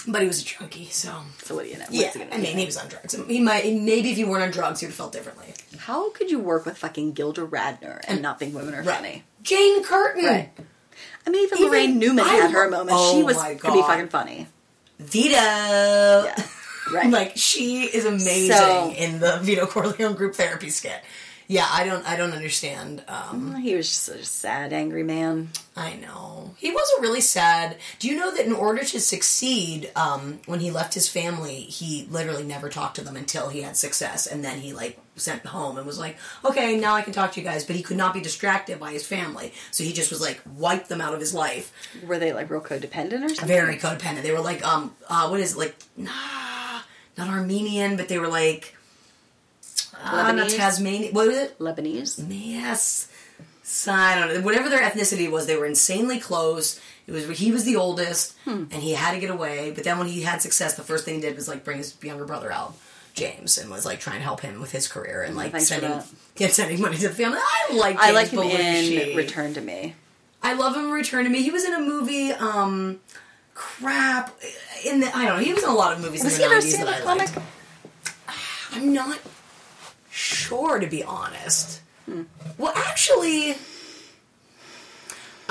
[0.08, 1.14] but he was a junkie, so.
[1.42, 1.84] so what do you know?
[1.90, 3.14] Yeah, I mean, he was on drugs.
[3.28, 5.52] He might, maybe if you weren't on drugs, you'd have felt differently.
[5.78, 9.24] How could you work with fucking Gilda Radner and not think women are funny?
[9.42, 10.50] Jane Curtin, Right.
[11.26, 12.90] I mean, even, Even- Laraine Newman I had her moment.
[12.92, 14.46] Oh she was could be fucking funny.
[14.98, 15.34] Vito.
[15.36, 16.46] Yeah,
[16.92, 17.10] right.
[17.10, 21.02] like she is amazing So- in the Vito Corleone group therapy skit.
[21.50, 23.02] Yeah, I don't, I don't understand.
[23.08, 25.48] Um, he was just a sad, angry man.
[25.76, 26.54] I know.
[26.56, 27.76] He wasn't really sad.
[27.98, 32.06] Do you know that in order to succeed, um, when he left his family, he
[32.08, 34.28] literally never talked to them until he had success.
[34.28, 37.40] And then he, like, sent home and was like, okay, now I can talk to
[37.40, 37.64] you guys.
[37.64, 39.52] But he could not be distracted by his family.
[39.72, 41.72] So he just was like, wiped them out of his life.
[42.06, 43.48] Were they like real codependent or something?
[43.48, 44.22] Very codependent.
[44.22, 45.58] They were like, um, uh, what is it?
[45.58, 46.12] Like, nah,
[47.18, 48.76] not Armenian, but they were like,
[50.02, 50.56] uh, not Lebanese?
[50.56, 51.14] Tasmanian.
[51.14, 51.58] What was it?
[51.58, 52.24] Lebanese.
[52.28, 53.08] Yes.
[53.62, 54.40] So, I don't know.
[54.40, 56.80] Whatever their ethnicity was, they were insanely close.
[57.06, 58.64] It was he was the oldest, Hmm.
[58.70, 59.70] and he had to get away.
[59.74, 61.94] But then when he had success, the first thing he did was like bring his
[62.02, 62.74] younger brother out,
[63.14, 66.00] James, and was like trying to help him with his career and like Thanks sending
[66.36, 67.38] yeah, sending money to the family.
[67.40, 69.10] I like James I like him Belushi.
[69.10, 69.94] in Return to Me.
[70.42, 70.86] I love him.
[70.86, 71.42] in Return to Me.
[71.42, 72.32] He was in a movie.
[72.32, 73.00] um
[73.54, 74.34] Crap.
[74.86, 75.44] In the I don't know.
[75.44, 77.04] He was in a lot of movies Was in he the a nineties that stand-up
[77.04, 77.44] comic?
[78.72, 79.18] I'm not
[80.20, 81.80] sure, to be honest.
[82.06, 82.22] Hmm.
[82.58, 83.56] Well, actually,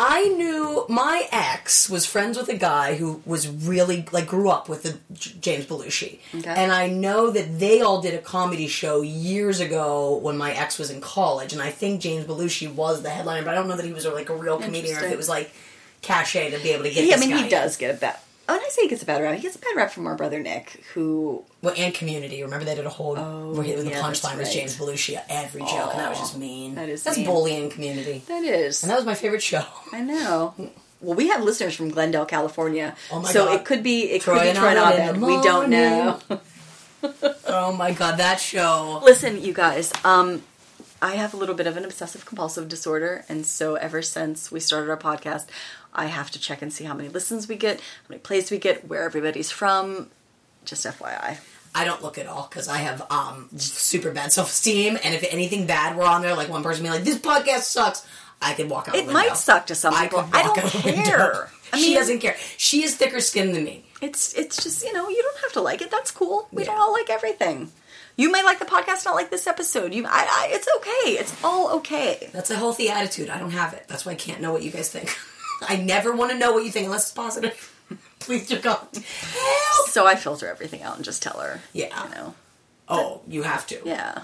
[0.01, 4.69] I knew my ex was friends with a guy who was really like grew up
[4.69, 6.49] with the J- James Belushi, Okay.
[6.55, 10.79] and I know that they all did a comedy show years ago when my ex
[10.79, 13.75] was in college, and I think James Belushi was the headliner, but I don't know
[13.75, 15.51] that he was like a real comedian or if it was like
[16.01, 17.03] cachet to be able to get.
[17.03, 18.19] He, I mean, he does get a bad.
[18.49, 19.35] Oh, and I say he gets a bad rap.
[19.35, 22.41] He gets a bad rap from our brother Nick, who Well, and Community.
[22.41, 24.51] Remember they did a whole where he, the Oh, yeah, punchline was.
[24.51, 26.73] James Belushi at every joke, and that was just mean.
[26.75, 27.25] that is that's mean.
[27.27, 28.81] bullying Community, that is.
[28.83, 29.63] and that was my favorite show.
[29.93, 30.55] I know.
[31.01, 32.95] Well, we have listeners from Glendale, California.
[33.12, 33.55] Oh my so God.
[33.59, 35.21] it could be it Troy could be and Troy and Abed.
[35.21, 36.19] We don't know.
[37.47, 39.01] Oh my god, that show!
[39.05, 39.91] Listen, you guys.
[40.03, 40.43] Um,
[41.01, 44.59] I have a little bit of an obsessive compulsive disorder, and so ever since we
[44.59, 45.45] started our podcast,
[45.93, 48.57] I have to check and see how many listens we get, how many plays we
[48.57, 50.09] get, where everybody's from.
[50.65, 51.38] Just FYI.
[51.73, 55.23] I don't look at all because I have um super bad self esteem, and if
[55.31, 58.05] anything bad were on there, like one person being like, "This podcast sucks,"
[58.41, 58.95] I could walk out.
[58.95, 60.27] It might suck to some I people.
[60.33, 61.49] I walk don't care.
[61.71, 62.35] I mean, she doesn't care.
[62.57, 63.85] She has thicker skin than me.
[64.01, 65.91] It's it's just you know you don't have to like it.
[65.91, 66.47] That's cool.
[66.51, 67.71] We don't all like everything.
[68.19, 69.93] You may like the podcast, not like this episode.
[69.93, 71.12] You, I, I, it's okay.
[71.17, 72.29] It's all okay.
[72.34, 73.29] That's a healthy attitude.
[73.29, 73.86] I don't have it.
[73.88, 75.15] That's why I can't know what you guys think.
[75.62, 77.73] I never want to know what you think unless it's positive.
[78.19, 78.86] Please, dear God.
[78.93, 79.88] Help!
[79.88, 81.62] So I filter everything out and just tell her.
[81.71, 82.03] Yeah.
[82.03, 82.36] You know.
[82.89, 83.79] Oh, you have to.
[83.86, 84.23] Yeah.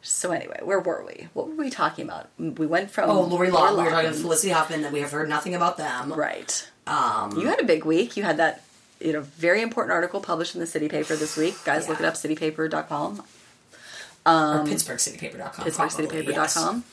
[0.00, 1.28] So anyway, where were we?
[1.34, 2.30] What were we talking about?
[2.38, 3.70] We went from Oh, Lori Law.
[3.72, 4.22] We were talking Loughlin.
[4.22, 6.10] Felicity Huffman that we have heard nothing about them.
[6.10, 6.70] Right.
[6.86, 8.16] Um, You had a big week.
[8.16, 8.64] You had that
[9.00, 11.56] you know very important article published in the City Paper this week.
[11.64, 12.08] Guys, look it Yeah.
[12.08, 12.14] up.
[12.14, 13.22] CityPaper.com.
[14.26, 15.64] or PittsburghCityPaper.com.
[15.66, 16.84] PittsburghCityPaper.com.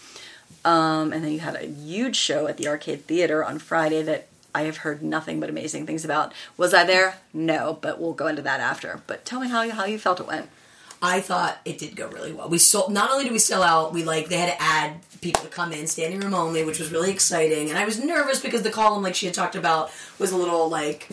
[0.64, 4.28] Um, and then you had a huge show at the Arcade Theater on Friday that
[4.54, 6.34] I have heard nothing but amazing things about.
[6.58, 7.16] Was I there?
[7.34, 9.02] No, but we'll go into that after.
[9.08, 10.50] But tell me how you, how you felt it went.
[11.02, 12.48] I thought it did go really well.
[12.48, 12.94] We sold.
[12.94, 15.72] Not only did we sell out, we like they had to add people to come
[15.72, 17.70] in, standing room only, which was really exciting.
[17.70, 20.70] And I was nervous because the column, like she had talked about, was a little
[20.70, 21.08] like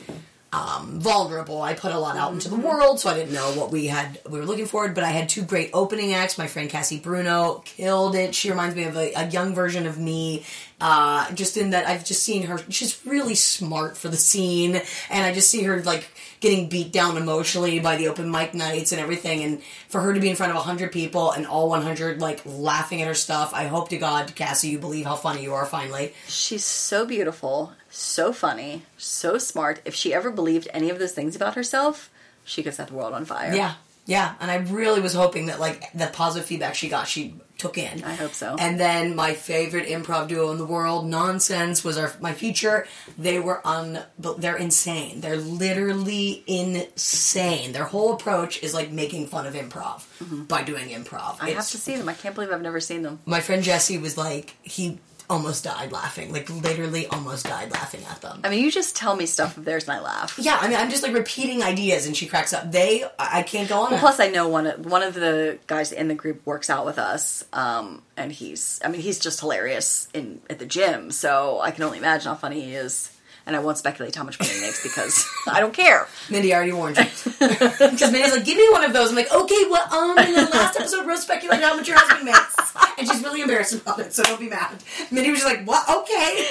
[0.52, 1.61] um, vulnerable.
[1.61, 4.18] I put a lot out into the world, so I didn't know what we had.
[4.28, 6.38] We were looking forward, but I had two great opening acts.
[6.38, 8.34] My friend Cassie Bruno killed it.
[8.34, 10.44] She reminds me of a, a young version of me.
[10.80, 12.58] Uh, just in that I've just seen her.
[12.70, 16.08] She's really smart for the scene, and I just see her like
[16.40, 19.42] getting beat down emotionally by the open mic nights and everything.
[19.42, 22.42] And for her to be in front of hundred people and all one hundred like
[22.46, 25.66] laughing at her stuff, I hope to God, Cassie, you believe how funny you are.
[25.66, 29.80] Finally, She's so beautiful, so funny, so smart.
[29.84, 32.08] If she ever believed any of those things about herself,
[32.44, 33.52] she could set the world on fire.
[33.52, 33.74] Yeah,
[34.08, 37.76] yeah, and I really was hoping that like the positive feedback she got, she took
[37.76, 38.02] in.
[38.02, 38.56] I hope so.
[38.58, 42.86] And then my favorite improv duo in the world, Nonsense, was our my feature.
[43.18, 45.20] They were but they're insane.
[45.20, 47.72] They're literally insane.
[47.72, 50.06] Their whole approach is like making fun of improv
[50.48, 51.34] by doing improv.
[51.34, 51.44] Mm-hmm.
[51.44, 52.08] I have to see them.
[52.08, 53.20] I can't believe I've never seen them.
[53.26, 58.20] My friend Jesse was like he almost died laughing, like literally almost died laughing at
[58.22, 58.40] them.
[58.44, 60.38] I mean, you just tell me stuff of theirs and I laugh.
[60.40, 62.70] yeah, I mean, I'm just like repeating ideas, and she cracks up.
[62.70, 63.90] They, I I can't go on.
[63.90, 64.00] that.
[64.00, 66.98] Plus, I know one of, one of the guys in the group works out with
[66.98, 71.10] us, um, and he's I mean he's just hilarious in at the gym.
[71.10, 73.10] So I can only imagine how funny he is.
[73.48, 76.06] And I won't speculate how much money he makes because I don't care.
[76.28, 77.04] Mindy already warned you.
[77.40, 79.08] Because Mindy's like, give me one of those.
[79.11, 82.26] I'm like, okay, well, um, in the last episode, Rose speculated how much your husband
[82.26, 82.54] makes.
[82.98, 84.76] And she's really embarrassed about it, so don't be mad.
[85.11, 85.88] Mindy was just like, what?
[85.88, 86.46] Okay.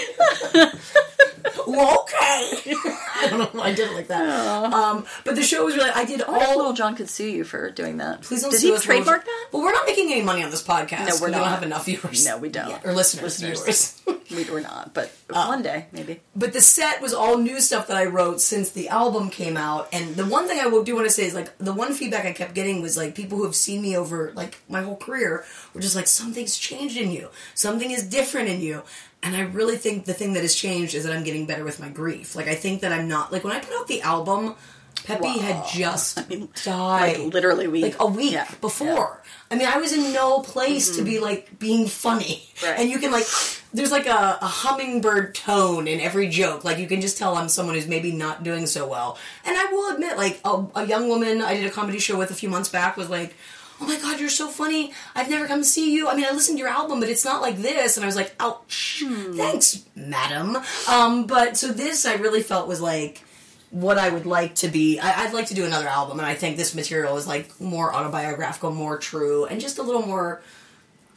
[1.67, 2.73] well, okay.
[3.15, 4.73] I don't know why I did it like that.
[4.73, 6.57] Um, but the show was really, I did all.
[6.57, 8.21] Little John could sue you for doing that.
[8.23, 9.47] Please don't Does sue he us, trademark Little- that?
[9.53, 11.07] Well, we're not making any money on this podcast.
[11.07, 12.25] No, we're We don't have enough viewers.
[12.25, 12.69] No, we don't.
[12.69, 12.85] yet.
[12.85, 13.61] Or listeners, Listeners.
[13.61, 13.96] viewers.
[14.37, 16.21] We were not, but Uh, one day maybe.
[16.35, 19.89] But the set was all new stuff that I wrote since the album came out.
[19.91, 22.33] And the one thing I do want to say is like the one feedback I
[22.33, 25.81] kept getting was like people who have seen me over like my whole career were
[25.81, 28.83] just like something's changed in you, something is different in you.
[29.23, 31.79] And I really think the thing that has changed is that I'm getting better with
[31.79, 32.35] my grief.
[32.35, 34.55] Like I think that I'm not like when I put out the album,
[35.05, 35.37] Pepe Wow.
[35.39, 39.21] had just mean, died Like literally, we like a week yeah, before.
[39.49, 42.79] I mean, I was in no place to be like being funny, Right.
[42.79, 43.25] and you can like,
[43.73, 46.65] there's like a, a hummingbird tone in every joke.
[46.65, 49.17] Like you can just tell I'm someone who's maybe not doing so well.
[49.45, 52.31] And I will admit, like a, a young woman I did a comedy show with
[52.31, 53.35] a few months back was like.
[53.79, 54.91] Oh my god, you're so funny.
[55.13, 56.09] I've never come to see you.
[56.09, 57.95] I mean, I listened to your album, but it's not like this.
[57.95, 59.03] And I was like, ouch.
[59.35, 60.57] Thanks, madam.
[60.89, 63.21] Um, but so this I really felt was like
[63.69, 64.99] what I would like to be.
[64.99, 67.93] I, I'd like to do another album, and I think this material is like more
[67.93, 70.41] autobiographical, more true, and just a little more.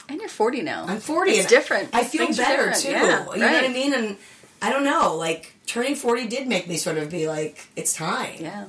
[0.09, 0.85] And you're 40 now.
[0.87, 1.31] I'm 40.
[1.31, 1.89] It's different.
[1.93, 2.89] I feel Things better too.
[2.91, 3.93] Yeah, you know what I mean?
[3.93, 4.17] And
[4.61, 8.35] I don't know, like turning 40 did make me sort of be like, it's time.
[8.39, 8.65] Yeah.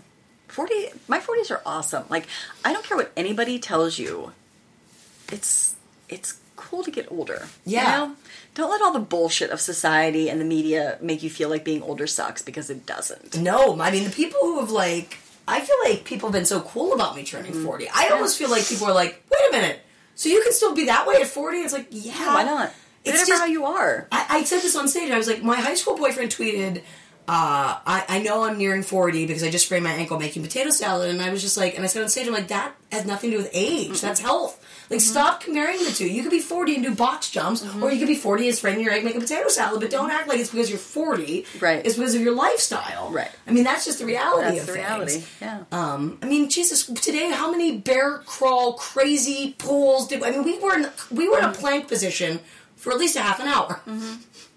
[0.49, 0.75] 40
[1.09, 2.05] my 40s are awesome.
[2.09, 2.27] Like
[2.65, 4.33] I don't care what anybody tells you.
[5.31, 5.75] It's
[6.09, 7.49] it's cool to get older.
[7.65, 8.03] Yeah.
[8.03, 8.17] You know?
[8.55, 11.83] Don't let all the bullshit of society and the media make you feel like being
[11.83, 13.39] older sucks because it doesn't.
[13.39, 16.61] No, I mean the people who have like I feel like people have been so
[16.61, 17.65] cool about me turning Mm-hmm.
[17.65, 17.89] 40.
[17.89, 19.81] I almost feel like people are like, "Wait a minute.
[20.15, 22.35] So you can still be that way at 40?" It's like, "Yeah.
[22.35, 22.73] Why not?
[23.05, 24.07] It's It's just how you are.
[24.13, 25.11] I, I said this on stage.
[25.11, 26.83] I was like, my high school boyfriend tweeted,
[27.29, 30.71] uh, I, I know I'm nearing 40 because I just sprained my ankle making potato
[30.71, 31.11] salad.
[31.11, 33.31] And I was just like, and I said on stage, I'm like, that has nothing
[33.31, 34.01] to do with age.
[34.01, 34.59] That's health.
[34.91, 34.99] Like, Mm-hmm.
[35.11, 36.07] stop comparing the two.
[36.07, 38.79] You could be 40 and do box jumps, or you could be 40 and sprain
[38.81, 41.47] your egg making potato salad, but don't act like it's because you're 40.
[41.61, 41.87] Right.
[41.87, 43.09] It's because of your lifestyle.
[43.11, 43.31] Right.
[43.47, 44.85] I mean, that's just the reality That's of the things.
[44.87, 45.23] reality.
[45.41, 45.63] Yeah.
[45.73, 50.45] Um, I mean, Jesus, today, how many bear crawl crazy pools did I mean?
[50.45, 52.41] We were in, we were in a plank position
[52.77, 53.81] for at least a half an hour.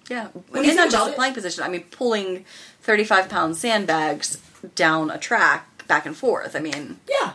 [0.10, 0.28] Yeah.
[0.50, 1.64] When not just plank position.
[1.64, 2.46] I mean, pulling
[2.82, 4.38] 35 pound sandbags
[4.76, 6.56] down a track back and forth.
[6.56, 7.34] I mean, Yeah.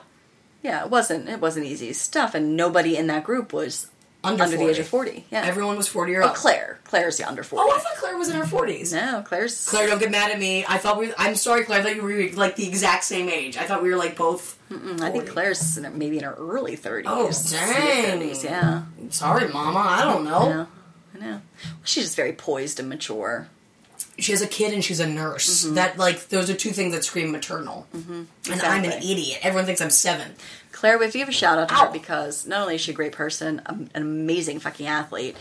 [0.62, 3.88] yeah, it wasn't it wasn't easy stuff, and nobody in that group was
[4.22, 5.26] Under under, the age of 40.
[5.30, 5.42] Yeah.
[5.42, 6.35] Everyone was 40 or oh, up.
[6.35, 6.78] Claire.
[6.85, 7.62] Claire's the under 40.
[7.64, 8.92] Oh, I thought Claire was in her 40s.
[8.92, 9.68] no, Claire's.
[9.68, 10.64] Claire, don't get mad at me.
[10.68, 11.12] I thought we.
[11.16, 11.80] I'm sorry, Claire.
[11.80, 13.56] I thought you were like the exact same age.
[13.56, 14.59] I thought we were like both.
[14.70, 17.02] I think Claire's in her, maybe in her early 30s.
[17.06, 18.20] Oh, dang.
[18.20, 18.83] mid-30s, yeah.
[19.09, 19.80] Sorry, Mama.
[19.80, 20.48] I don't know.
[20.48, 20.66] Yeah.
[21.20, 21.42] Know.
[21.85, 23.48] She's just very poised and mature.
[24.18, 25.62] She has a kid and she's a nurse.
[25.64, 27.87] That like those are two things that scream maternal.
[27.94, 28.52] Mm-hmm.
[28.52, 29.38] And I'm an idiot.
[29.42, 30.33] Everyone thinks I'm seven.
[30.72, 31.87] Claire, we have to give a shout out to Ow.
[31.87, 35.37] her because not only is she a great person, um, an amazing fucking athlete.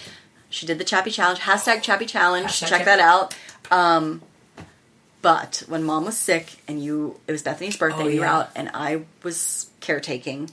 [0.50, 1.40] She did the Chappie Challenge.
[1.40, 2.48] Hashtag Chappie Challenge.
[2.48, 2.86] Hashtag Check Chappie.
[2.86, 3.36] that out.
[3.72, 4.22] Um,
[5.22, 8.50] but when mom was sick and you, it was Bethany's birthday, Oh, you were out,
[8.56, 10.50] and I was caretaking,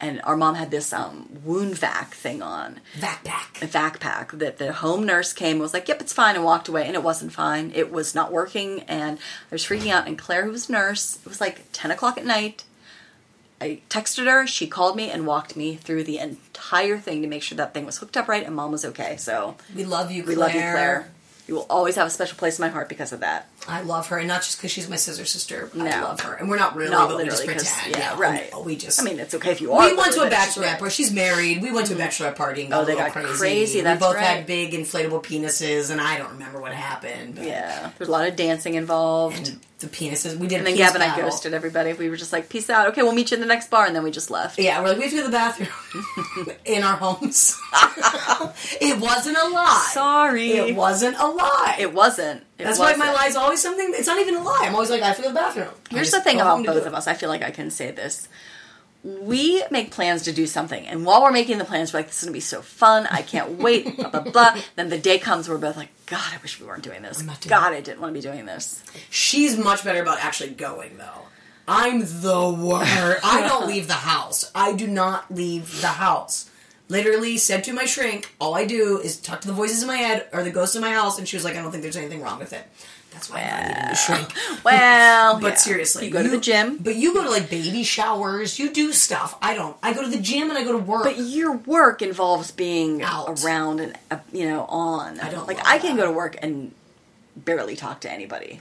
[0.00, 2.80] and our mom had this um, wound vac thing on.
[2.98, 3.62] Backpack.
[3.62, 6.44] a vac pack that the home nurse came and was like, "Yep, it's fine," and
[6.44, 7.72] walked away, and it wasn't fine.
[7.74, 10.06] It was not working, and I was freaking out.
[10.06, 12.64] And Claire, who was a nurse, it was like ten o'clock at night.
[13.60, 14.46] I texted her.
[14.46, 17.86] She called me and walked me through the entire thing to make sure that thing
[17.86, 19.16] was hooked up right and mom was okay.
[19.16, 20.36] So We love you, Claire.
[20.36, 21.08] we love you, Claire.
[21.46, 23.48] You will always have a special place in my heart because of that.
[23.66, 25.70] I love her, and not just because she's my scissor sister.
[25.74, 27.96] I love her, and we're not really, Not but we just pretend.
[27.96, 28.64] yeah, we- right.
[28.64, 29.00] We, just.
[29.00, 29.88] I mean, it's okay if you are.
[29.88, 30.94] we went to a literally, but she's bachelorette party.
[30.94, 31.62] She's married.
[31.62, 32.06] We went to a mm-hmm.
[32.06, 33.28] bachelorette party and got Oh, they a got crazy.
[33.38, 34.24] crazy, that's we both right.
[34.24, 37.36] had big inflatable penises, and I don't remember what happened.
[37.36, 39.48] but- Yeah, there's a lot of dancing involved.
[39.48, 40.36] And the penises.
[40.36, 40.58] We did.
[40.58, 41.92] And a then Gavin and I ghosted everybody.
[41.92, 42.88] We were just like, peace out.
[42.88, 43.86] Okay, we'll meet you in the next bar.
[43.86, 44.58] And then we just left.
[44.58, 47.60] Yeah, we're like, we have to go to the bathroom in our homes.
[48.80, 49.90] it wasn't a lie.
[49.92, 50.52] Sorry.
[50.52, 51.76] It wasn't a lie.
[51.78, 52.44] It wasn't.
[52.58, 53.00] It That's wasn't.
[53.00, 53.92] why my lie is always something.
[53.94, 54.62] It's not even a lie.
[54.62, 55.70] I'm always like, I have to go to the bathroom.
[55.90, 57.06] Here's the thing about both of us.
[57.08, 58.28] I feel like I can say this.
[59.02, 62.18] We make plans to do something, and while we're making the plans, we're like, "This
[62.18, 63.06] is gonna be so fun!
[63.10, 64.56] I can't wait!" blah blah blah.
[64.76, 67.18] Then the day comes, we're both like, "God, I wish we weren't doing this.
[67.18, 70.96] doing God, I didn't want to be doing this." She's much better about actually going
[70.96, 71.26] though.
[71.68, 72.90] I'm the worst.
[73.24, 74.50] I don't leave the house.
[74.54, 76.48] I do not leave the house.
[76.88, 79.96] Literally said to my shrink, all I do is talk to the voices in my
[79.96, 81.96] head or the ghosts in my house, and she was like, I don't think there's
[81.96, 82.62] anything wrong with it.
[83.10, 84.32] That's why I'm not leaving the shrink.
[84.64, 85.54] Well, But yeah.
[85.54, 88.58] seriously, you go to the gym, But you go to like baby showers.
[88.58, 89.38] You do stuff.
[89.40, 89.76] I don't.
[89.82, 91.04] I go to the gym and I go to work.
[91.04, 93.42] but your work involves being Out.
[93.44, 95.20] around and uh, you know on.
[95.20, 95.58] I don't like.
[95.64, 96.02] I can that.
[96.02, 96.72] go to work and
[97.36, 98.60] barely talk to anybody.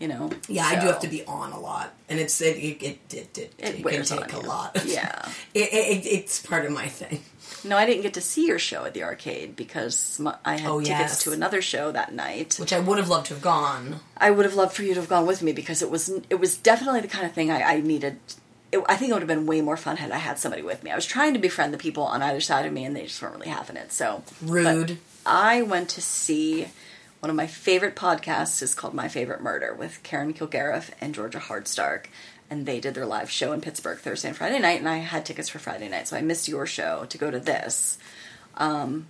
[0.00, 0.30] You know.
[0.48, 3.38] yeah, I do have to be on a lot, and it's it it it, it,
[3.38, 4.42] it, It can take a you.
[4.42, 4.76] lot.
[4.84, 5.28] Yeah.
[5.54, 7.20] it, it, it's part of my thing.
[7.62, 10.68] No, I didn't get to see your show at the arcade because my, I had
[10.70, 11.22] Oh, tickets yes.
[11.24, 12.56] to another show that night.
[12.58, 14.00] Which I would have loved to have gone.
[14.18, 16.40] I would have loved for you to have gone with me because it was it
[16.40, 18.18] was definitely the kind of thing I, I needed.
[18.72, 20.82] It, I think it would have been way more fun had I had somebody with
[20.82, 20.90] me.
[20.90, 23.22] I was trying to befriend the people on either side of me, and they just
[23.22, 23.92] weren't really having it.
[23.92, 24.98] So Rude.
[25.24, 26.66] I went to see
[27.24, 31.38] one of my favorite podcasts is called My Favorite Murder with Karen Kilgariff and Georgia
[31.38, 32.08] Hardstark.
[32.50, 35.24] And they did their live show in Pittsburgh Thursday and Friday night, and I had
[35.24, 37.96] tickets for Friday night, so I missed your show to go to this.
[38.58, 39.06] Um,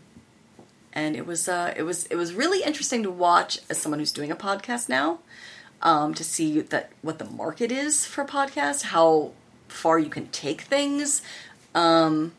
[0.93, 4.13] and it was uh, it was it was really interesting to watch as someone who's
[4.13, 5.19] doing a podcast now,
[5.83, 9.33] um, to see that what the market is for podcasts, how
[9.67, 11.21] far you can take things.
[11.75, 12.31] Um,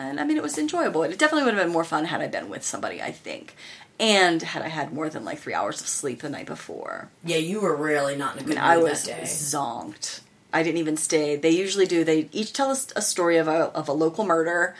[0.00, 1.02] and I mean, it was enjoyable.
[1.02, 3.54] It definitely would have been more fun had I been with somebody, I think.
[4.00, 7.10] And had I had more than like three hours of sleep the night before.
[7.22, 9.22] Yeah, you were really not in a good mood I was that day.
[9.24, 10.20] zonked.
[10.52, 11.36] I didn't even stay.
[11.36, 12.02] They usually do.
[12.02, 14.74] They each tell us a story of a, of a local murder,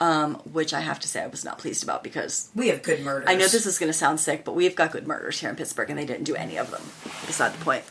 [0.00, 3.00] um, which I have to say I was not pleased about because We have good
[3.00, 3.28] murders.
[3.28, 5.56] I know this is going to sound sick, but we've got good murders here in
[5.56, 6.82] Pittsburgh, and they didn't do any of them.
[7.26, 7.84] Beside the point.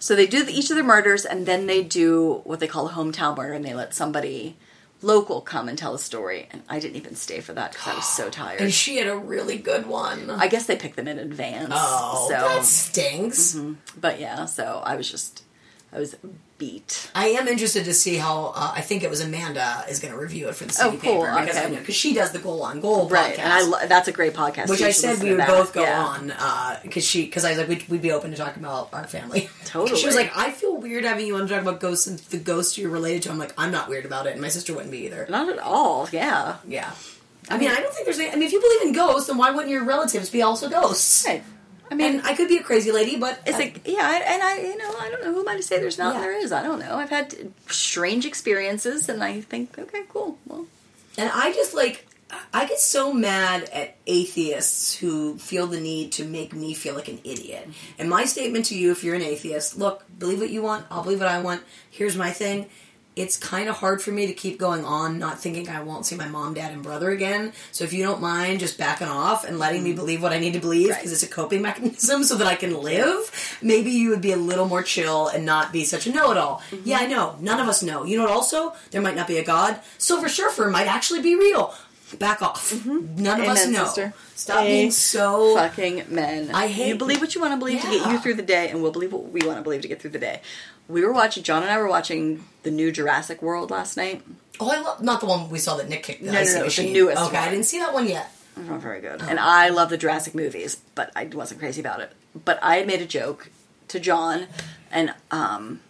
[0.00, 2.88] So they do the, each of their murders, and then they do what they call
[2.88, 4.56] a hometown murder, and they let somebody
[5.02, 6.48] local come and tell a story.
[6.50, 8.60] And I didn't even stay for that because I was so tired.
[8.60, 10.30] And she had a really good one.
[10.30, 11.72] I guess they picked them in advance.
[11.72, 13.54] oh, so, that stinks.
[13.54, 14.00] Mm-hmm.
[14.00, 15.44] but yeah, so I was just
[15.92, 16.16] I was
[16.60, 17.10] beat.
[17.16, 18.52] I am interested to see how.
[18.54, 21.00] Uh, I think it was Amanda is going to review it for the city Oh,
[21.00, 21.66] cool, paper because okay.
[21.66, 24.06] I know because she does the Goal on Goal Right, podcast, and I lo- that's
[24.06, 24.68] a great podcast.
[24.68, 26.00] which I said we would both go Yeah.
[26.04, 29.04] on because she because I was like we'd, we'd be open to talking about our
[29.08, 29.48] family.
[29.64, 29.98] Totally.
[29.98, 32.38] she was like, I feel weird having you on to talk about ghosts and the
[32.38, 33.30] ghosts you're related to.
[33.30, 35.26] I'm like, I'm not weird about it, and my sister wouldn't be either.
[35.28, 36.08] Not at all.
[36.12, 36.56] Yeah.
[36.68, 36.92] Yeah.
[37.48, 38.28] I mean, I don't think there's any.
[38.30, 41.24] I mean, if you believe in ghosts, then why wouldn't your relatives be also ghosts?
[41.26, 41.42] Right.
[41.90, 44.32] I mean, And I could be a crazy lady, but It's I- like yeah, I-
[44.32, 46.20] and I you know I don't know who am I to say there's not Yeah.
[46.20, 50.66] there is I don't know I've had strange experiences and I think okay cool well
[51.18, 52.06] And I just like
[52.54, 57.08] I get so mad at atheists who feel the need to make me feel like
[57.08, 57.68] an idiot.
[57.98, 61.02] And my statement to you, if you're an atheist, look, believe what you want, I'll
[61.02, 61.62] believe what I want.
[61.90, 62.66] Here's my thing.
[63.16, 66.14] It's kind of hard for me to keep going on, not thinking I won't see
[66.14, 67.52] my mom, dad, and brother again.
[67.72, 69.98] So if you don't mind just backing off and letting me mm-hmm.
[69.98, 70.98] believe what I need to believe, Right.
[70.98, 74.36] because it's a coping mechanism so that I can live, maybe you would be a
[74.36, 76.62] little more chill and not be such a know-it-all.
[76.70, 76.88] Mm-hmm.
[76.88, 77.36] Yeah, I know.
[77.40, 78.04] None of us know.
[78.04, 78.32] You know what?
[78.32, 79.80] Also, there might not be a God.
[79.98, 81.74] Silver Surfer might actually be real.
[82.18, 82.72] Back off.
[82.72, 83.22] Mm-hmm.
[83.22, 83.84] None of us know.
[83.84, 84.14] sister.
[84.40, 85.54] Stop being so.
[85.54, 88.34] fucking men I hate- you believe what you want to believe to get you through
[88.34, 90.40] the day and we'll believe what we want to believe to get through the day
[90.90, 94.22] we were watching John and I were watching the new Jurassic World last night.
[94.58, 96.52] Oh, I love not the one we saw that Nick kicked the No, no, no,
[96.58, 96.92] the machine.
[96.92, 98.30] newest Okay, I didn't see that one yet.
[98.56, 99.22] not very good.
[99.22, 102.12] And I love the Jurassic movies but I wasn't crazy about it.
[102.44, 103.50] But I made a joke
[103.88, 104.46] to John
[104.92, 105.80] and um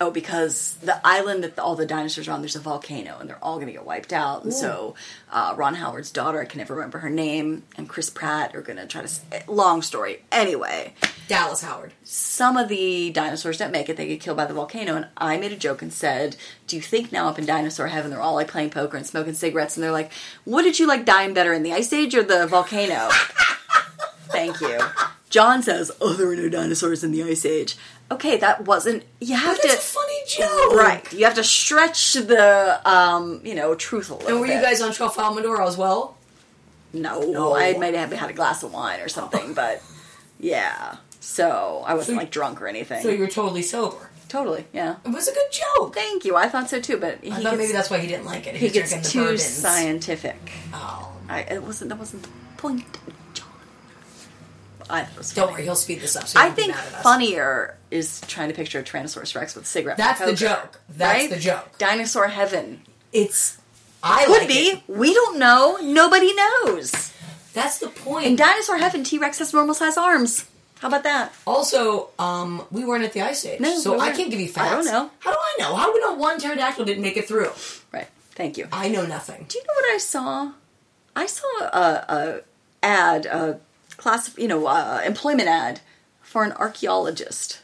[0.00, 3.42] oh because the island that all the dinosaurs are on there's a volcano and they're
[3.42, 4.44] all going to get wiped out.
[4.44, 4.94] And so
[5.32, 8.76] uh, ron howard's daughter i can never remember her name and chris pratt are going
[8.78, 10.22] to try to s- long story.
[10.30, 10.94] Anyway
[11.26, 11.92] Dallas Howard.
[12.04, 13.96] some of the dinosaurs don't make it.
[13.98, 14.94] They get killed by the volcano.
[14.96, 16.36] And i made a joke and said
[16.66, 19.34] do you think now up in dinosaur heaven they're all like playing poker and smoking
[19.34, 19.76] cigarettes?
[19.76, 20.12] And they're like
[20.44, 23.08] what did you like dying better in the ice age or the volcano?
[24.30, 24.78] Thank you.
[25.30, 27.76] John says oh there were no dinosaurs in the ice age
[28.10, 31.44] okay that wasn't you have But to that's a funny joke, right you have to
[31.44, 35.76] stretch the um you know truth a little And were you guys on Trafalmador as
[35.76, 36.16] well?
[36.92, 37.54] no, No.
[37.56, 39.82] i might have had a glass of wine or something but
[40.40, 44.08] yeah so i wasn't So- like drunk or anything So you were totally sober.
[44.28, 45.94] totally yeah It was a good joke.
[45.94, 46.36] Thank you.
[46.36, 48.46] I thought so too, but he I thought gets, maybe that's why he didn't like
[48.46, 48.56] it.
[48.56, 50.36] he was gets too scientific.
[50.72, 51.12] Oh.
[51.28, 51.88] I, it wasn't.
[51.90, 52.84] That wasn't the point.
[54.90, 56.26] I thought it was Don't worry, he'll speed this up.
[56.28, 57.02] So I think mad at us.
[57.02, 59.96] funnier is trying to picture a Tyrannosaurus Rex with a cigarette.
[59.96, 60.80] That's the joke.
[60.88, 61.30] That's right?
[61.30, 61.76] the joke.
[61.78, 62.82] Dinosaur heaven
[63.12, 63.58] It's.
[64.02, 64.54] I could like be.
[64.54, 64.82] it.
[64.88, 65.78] We don't know.
[65.82, 67.12] Nobody knows.
[67.52, 68.26] That's the point.
[68.26, 70.48] In dinosaur heaven, T Rex has normal size arms.
[70.78, 71.32] How about that?
[71.44, 74.46] Also, um, we weren't at the ice age, No, so we I can't give you
[74.48, 74.70] facts.
[74.70, 75.10] I don't know.
[75.18, 75.74] How do I know?
[75.74, 77.50] How do we know one pterodactyl didn't make it through?
[77.92, 78.06] Right.
[78.36, 78.68] Thank you.
[78.70, 79.46] I know nothing.
[79.48, 80.52] Do you know what I saw?
[81.16, 82.40] I saw a, a
[82.84, 83.58] ad, a
[83.98, 85.80] class, you know, uh employment ad
[86.22, 87.60] for an archaeologist.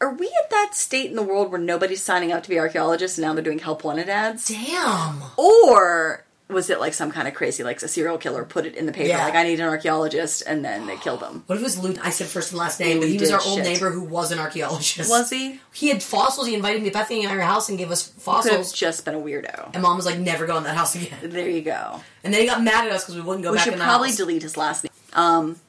[0.00, 3.18] Are we at that state in the world where nobody's signing up to be archaeologists
[3.18, 4.46] and now they're doing help wanted ads?
[4.48, 5.22] Damn.
[5.36, 8.86] Or was it like some kind of crazy, like a serial killer put it in
[8.86, 9.24] the paper, Yeah.
[9.24, 11.42] like I need an archaeologist, and then they killed him?
[11.46, 11.94] What if it was Lou?
[12.02, 14.38] I said first and last name, but he was our old neighbor who was an
[14.38, 15.10] archaeologist.
[15.10, 15.60] Was he?
[15.72, 16.46] He had fossils.
[16.46, 18.72] He invited me, Bethany, and her house and gave us fossils.
[18.72, 19.70] just been a weirdo.
[19.74, 22.00] And mom was like, "Never go in that house again." There you go.
[22.24, 23.78] And then he got mad at us because we wouldn't go We back should in
[23.78, 24.16] the probably house.
[24.16, 24.92] delete his last name.
[25.12, 25.60] Um,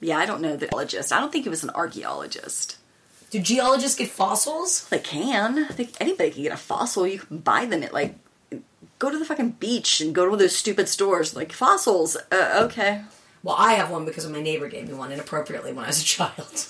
[0.00, 1.12] yeah, I don't know the archaeologist.
[1.12, 2.76] I don't think he was an archaeologist.
[3.30, 4.86] Do geologists get fossils?
[4.88, 5.64] They can.
[5.64, 7.06] I think anybody can get a fossil.
[7.06, 8.14] You can buy them at like
[9.04, 12.16] go to the fucking beach and go to those stupid stores like fossils.
[12.32, 13.02] Uh, okay.
[13.42, 16.04] Well, I have one because my neighbor gave me one inappropriately when I was a
[16.04, 16.66] child.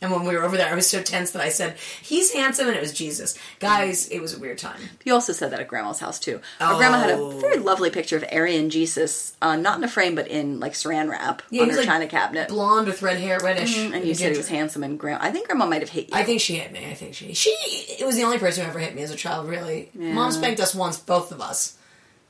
[0.00, 2.68] And when we were over there, I was so tense that I said, "He's handsome,"
[2.68, 3.34] and it was Jesus.
[3.58, 4.78] Guys, it was a weird time.
[5.04, 6.40] You also said that at grandma's house too.
[6.60, 7.30] Our grandma had a Oh.
[7.40, 11.10] very lovely picture of Aryan Jesus, uh, not in a frame but in like saran
[11.10, 12.46] wrap Yeah, on her like, china cabinet.
[12.48, 13.76] Blonde with red hair, reddish.
[13.76, 15.18] and you said he was handsome and grandma.
[15.24, 16.14] I think grandma might have hit you.
[16.16, 16.86] I think she hit me.
[16.88, 17.50] I think she she
[17.98, 19.48] it was the only person who ever hit me as a child.
[19.48, 21.72] Really, mom spanked us once, both of us,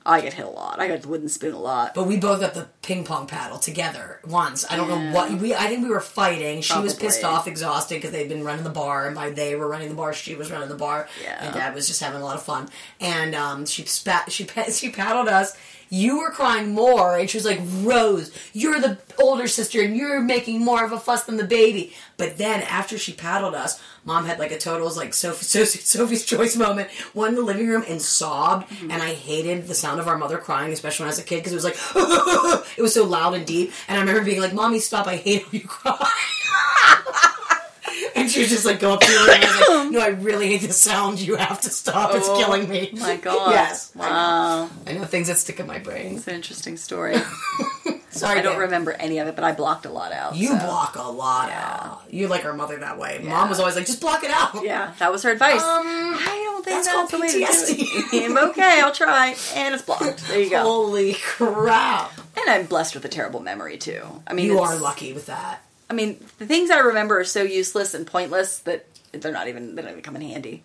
[0.07, 0.81] I get hit a lot.
[0.81, 1.95] I got the wooden spoon a lot.
[1.95, 4.65] but we both got the ping pong paddle together once.
[4.71, 5.55] I don't know what we.
[5.55, 6.63] I think we were fighting.
[6.63, 9.69] She was pissed off, exhausted because they'd been running the bar, and by they were
[9.69, 11.09] running the bar, she was running the bar.
[11.23, 11.45] Yeah.
[11.45, 12.69] and dad was just having a lot of fun.
[13.01, 15.57] And um, she spat, she she paddled us.
[15.91, 20.21] You were crying more, and she was like, "Rose, you're the older sister, and you're
[20.21, 24.27] making more of a fuss than the baby." But then, after she paddled us, mom
[24.27, 26.91] had like a total like Sophie, Sophie, Sophie's choice moment.
[27.15, 28.91] Went in the living room and sobbed, Mm-hmm.
[28.91, 31.37] and I hated the sound of our mother crying, especially when I was a kid,
[31.39, 31.79] because it was like
[32.79, 33.73] it was so loud and deep.
[33.89, 35.07] And I remember being like, "Mommy, stop!
[35.07, 36.11] I hate how you cry."
[38.15, 40.49] And she was just like, go up to her and I like, no, I really
[40.49, 41.21] hate the sound.
[41.21, 42.15] You have to stop.
[42.15, 42.91] It's Oh, killing me.
[42.95, 43.53] My God.
[43.53, 43.93] Yes.
[43.97, 44.05] I know.
[44.09, 44.71] Wow.
[44.87, 46.17] I know things that stick in my brain.
[46.17, 47.17] It's an interesting story.
[48.11, 48.63] Sorry, I don't Dan.
[48.63, 50.35] remember any of it, but I blocked a lot out.
[50.35, 50.59] You so.
[50.59, 51.81] block a lot Yeah.
[51.83, 52.03] out.
[52.11, 53.21] You're like our mother that way.
[53.23, 53.29] Yeah.
[53.29, 54.65] Mom was always like, just block it out.
[54.65, 55.63] Yeah, that was her advice.
[55.63, 58.15] Um, I don't think that's that's, called the way to do PTSD.
[58.15, 58.37] it.
[58.51, 59.37] okay, I'll try.
[59.55, 60.27] And it's blocked.
[60.29, 60.63] There you go.
[60.63, 62.13] Holy crap.
[62.37, 64.03] And I'm blessed with a terrible memory too.
[64.27, 65.63] I mean, You are lucky with that.
[65.91, 69.75] I mean, the things I remember are so useless and pointless that they're not even
[69.75, 70.63] they don't even come in handy.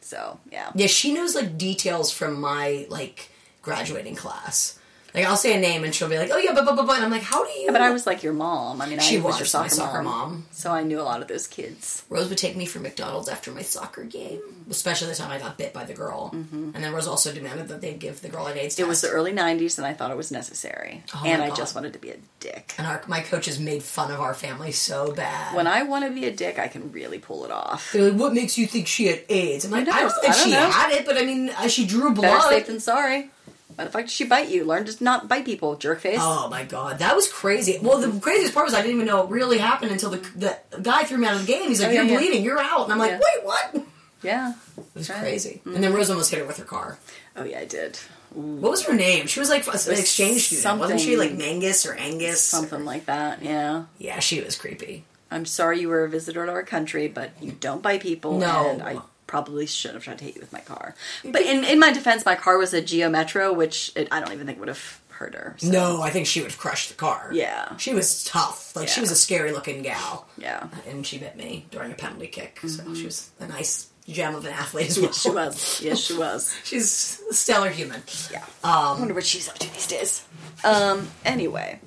[0.00, 3.30] So yeah, Yeah, she knows like details from my like
[3.62, 4.75] graduating class.
[5.16, 7.04] Like I'll say a name and she'll be like, "Oh yeah, but but but," and
[7.04, 8.82] I'm like, "How do you?" but I was like your mom.
[8.82, 10.46] I mean, She I was, was your soccer, soccer mom, mom.
[10.50, 12.04] so I knew a lot of those kids.
[12.10, 14.40] Rose would take me for McDonald's after my soccer game,
[14.70, 16.30] especially the time I got bit by the girl.
[16.32, 18.80] And then Rose also demanded that they give the girl an AIDS test.
[18.80, 21.74] It was the early '90s, and I thought it was necessary, Oh and I just
[21.74, 22.74] wanted to be a dick.
[22.76, 25.54] and our, my coaches made fun of our family so bad.
[25.56, 27.90] When I want to be a dick, I can really pull it off.
[27.92, 30.36] They're like, "What makes you think she had AIDS?" I'm like, "I don't think I
[30.36, 30.70] don't she know.
[30.70, 33.30] had it, but I mean, uh, she drew blood." Better blood." safe than sorry.
[33.76, 34.64] Why the fuck did she bite you?
[34.64, 36.18] Learn to not bite people, jerk face.
[36.20, 37.78] Oh my god, that was crazy.
[37.80, 40.58] Well, the craziest part was I didn't even know it really happened until the, the
[40.80, 41.68] guy threw me out of the game.
[41.68, 42.18] He's like, Oh, yeah, "You're yeah.
[42.18, 43.20] bleeding, you're out," and I'm like, Yeah.
[43.20, 43.86] "Wait, what?"
[44.22, 45.20] Yeah, it was Right.
[45.20, 45.60] crazy.
[45.64, 45.82] And mm-hmm.
[45.82, 46.98] then Rose almost hit her with her car.
[47.36, 47.98] Oh yeah, I did.
[48.30, 49.26] What was her name?
[49.26, 51.16] She was like an exchange student, wasn't she?
[51.16, 52.42] Like Mangus or Angus?
[52.42, 53.42] Something like that.
[53.42, 53.84] Yeah.
[53.98, 55.04] Yeah, she was creepy.
[55.30, 58.38] I'm sorry you were a visitor to our country, but you don't bite people.
[58.38, 59.02] No.
[59.26, 60.94] I probably should have tried to hit you with my car.
[61.24, 64.32] But in, in my defense, my car was a Geo Metro, which it, I don't
[64.32, 65.56] even think would have hurt her.
[65.58, 67.30] so- No, I think she would have crushed the car.
[67.32, 67.76] Yeah.
[67.76, 68.74] She was tough.
[68.76, 69.02] Like she Yeah.
[69.02, 70.28] was a scary looking gal.
[70.38, 70.68] Yeah.
[70.88, 72.60] And she bit me during a penalty kick.
[72.66, 75.06] So she was a nice gem of an athlete as well.
[75.08, 75.80] Yes, she was.
[75.82, 76.54] Yes, she was.
[76.64, 78.02] She's a stellar human.
[78.30, 78.44] Yeah.
[78.62, 80.24] I Um, wonder what she's up to these days.
[80.62, 81.08] Um.
[81.24, 81.80] Anyway,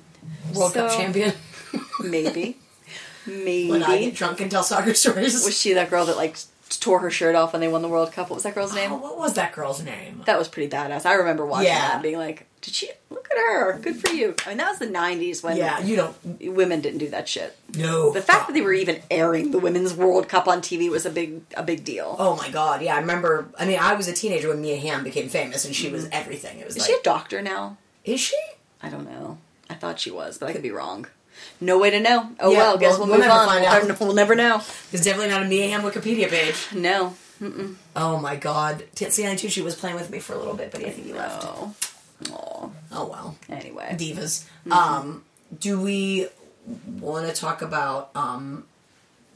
[0.54, 1.32] World Cup So- champion.
[2.00, 2.58] maybe,
[3.26, 5.42] maybe When I get drunk and tell soccer stories.
[5.44, 6.36] was she that girl that like
[6.78, 8.30] tore her shirt off when they won the World Cup?
[8.30, 8.92] What was that girl's name?
[8.92, 10.22] Oh, what was that girl's name?
[10.26, 11.04] That was pretty badass.
[11.06, 11.80] I remember watching Yeah.
[11.80, 13.78] that and being like, "Did she look at her?
[13.78, 16.16] Good for you." I mean, that was the '90s when Yeah, you don't
[16.54, 17.56] women didn't do that shit.
[17.74, 18.12] No.
[18.12, 21.10] The fact that they were even airing the women's World Cup on TV was a
[21.10, 22.14] big a big deal.
[22.18, 23.48] Oh my god, yeah, I remember.
[23.58, 26.10] I mean, I was a teenager when Mia Hamm became famous, and she was mm.
[26.12, 26.58] everything.
[26.60, 27.78] It was Is like, she a doctor now?
[28.04, 28.36] is she?
[28.82, 29.38] I don't know.
[29.68, 31.06] I thought she was, but I could be wrong.
[31.60, 32.30] No way to know.
[32.40, 33.46] Oh Yeah, well, guess we'll- we'll, we'll move never on.
[33.48, 34.00] find We'll, out.
[34.06, 34.62] we'll never know.
[34.90, 36.56] There's definitely not a Mia Hamm Wikipedia page.
[36.74, 37.14] No.
[37.96, 40.90] Oh my god, Tiziana Tucci was playing with me for a little bit, but I
[40.90, 41.44] think he left.
[41.44, 41.68] Aw.
[42.92, 43.96] Oh well, Anyway.
[43.98, 44.44] divas.
[44.70, 45.24] Um,
[45.58, 46.28] do we
[47.00, 48.64] want to talk about um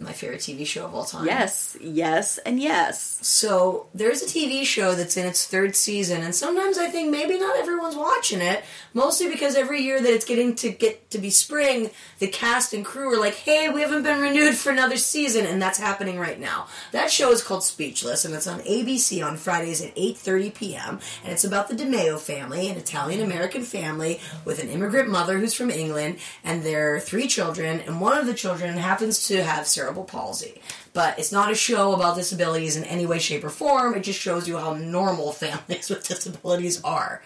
[0.01, 1.25] my favorite TV show of all time?
[1.25, 3.19] Yes, yes, and yes.
[3.23, 7.39] So there's a TV show that's in its third season, and sometimes I think maybe
[7.39, 8.65] not everyone's watching it.
[8.93, 12.85] Mostly because every year that it's getting to get to be spring, the cast and
[12.85, 16.41] crew are like, "Hey, we haven't been renewed for another season," and that's happening right
[16.41, 16.67] now.
[16.93, 21.01] That show is called Speechless, and it's on ABC on Fridays at 8:30 p.m.
[21.23, 25.55] And it's about the DiMeo family, an Italian American family with an immigrant mother who's
[25.55, 29.84] from England, and their three children, and one of the children happens to have cerebral
[29.93, 30.61] palsy.
[30.93, 33.95] But it's not a show about disabilities in any way, shape, or form.
[33.95, 37.23] It just shows you how normal families with disabilities are.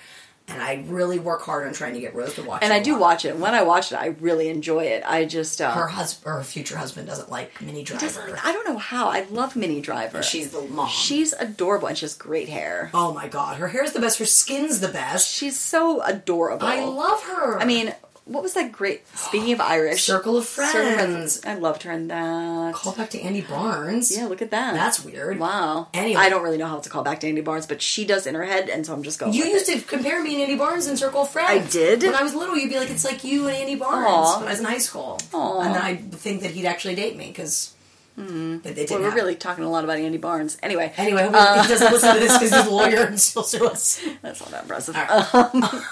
[0.50, 2.64] And I really work hard on trying to get Rose to watch it.
[2.64, 3.00] And I do lot.
[3.02, 3.36] watch it.
[3.36, 5.02] When I watch it, I really enjoy it.
[5.06, 8.40] I just uh, Her husband, her future husband, doesn't like Minnie Driver.
[8.42, 9.08] I don't know how.
[9.10, 10.22] I love Minnie Driver.
[10.22, 10.88] She's the mom.
[10.88, 12.90] She's adorable and she has great hair.
[12.94, 14.18] oh my god, her hair's the best.
[14.20, 15.30] Her skin's the best.
[15.30, 16.66] She's so adorable.
[16.66, 17.58] I love her.
[17.60, 17.94] I mean,
[18.28, 19.06] what was that great?
[19.16, 21.40] Speaking of Irish, Circle of Circle of Friends.
[21.44, 22.74] I loved her in that.
[22.74, 24.16] Call back to Andy Barnes.
[24.16, 24.74] Yeah, look at that.
[24.74, 25.38] That's weird.
[25.38, 25.88] Wow.
[25.94, 26.20] Anyway.
[26.20, 28.34] I don't really know how to call back to Andy Barnes, but she does in
[28.34, 29.32] her head, and so I'm just going.
[29.32, 29.80] You used it.
[29.80, 31.48] to compare me and Andy Barnes in Circle of Friends.
[31.50, 32.02] I did?
[32.02, 34.38] When I was little, you'd be like, "It's like you and Andy Barnes." Aw.
[34.40, 35.60] When I was in high school, Aw.
[35.62, 37.74] and then I'd think that he'd actually date me because.
[38.16, 38.90] But they didn't.
[38.90, 39.14] Well, we're happen.
[39.24, 40.58] really talking a lot about Andy Barnes.
[40.60, 43.44] Anyway, Anyway, hope Uh, he doesn't listen to this because he's a lawyer and still
[43.44, 44.00] sue us.
[44.22, 44.96] that's not that impressive.
[44.96, 45.34] Right.
[45.34, 45.82] um,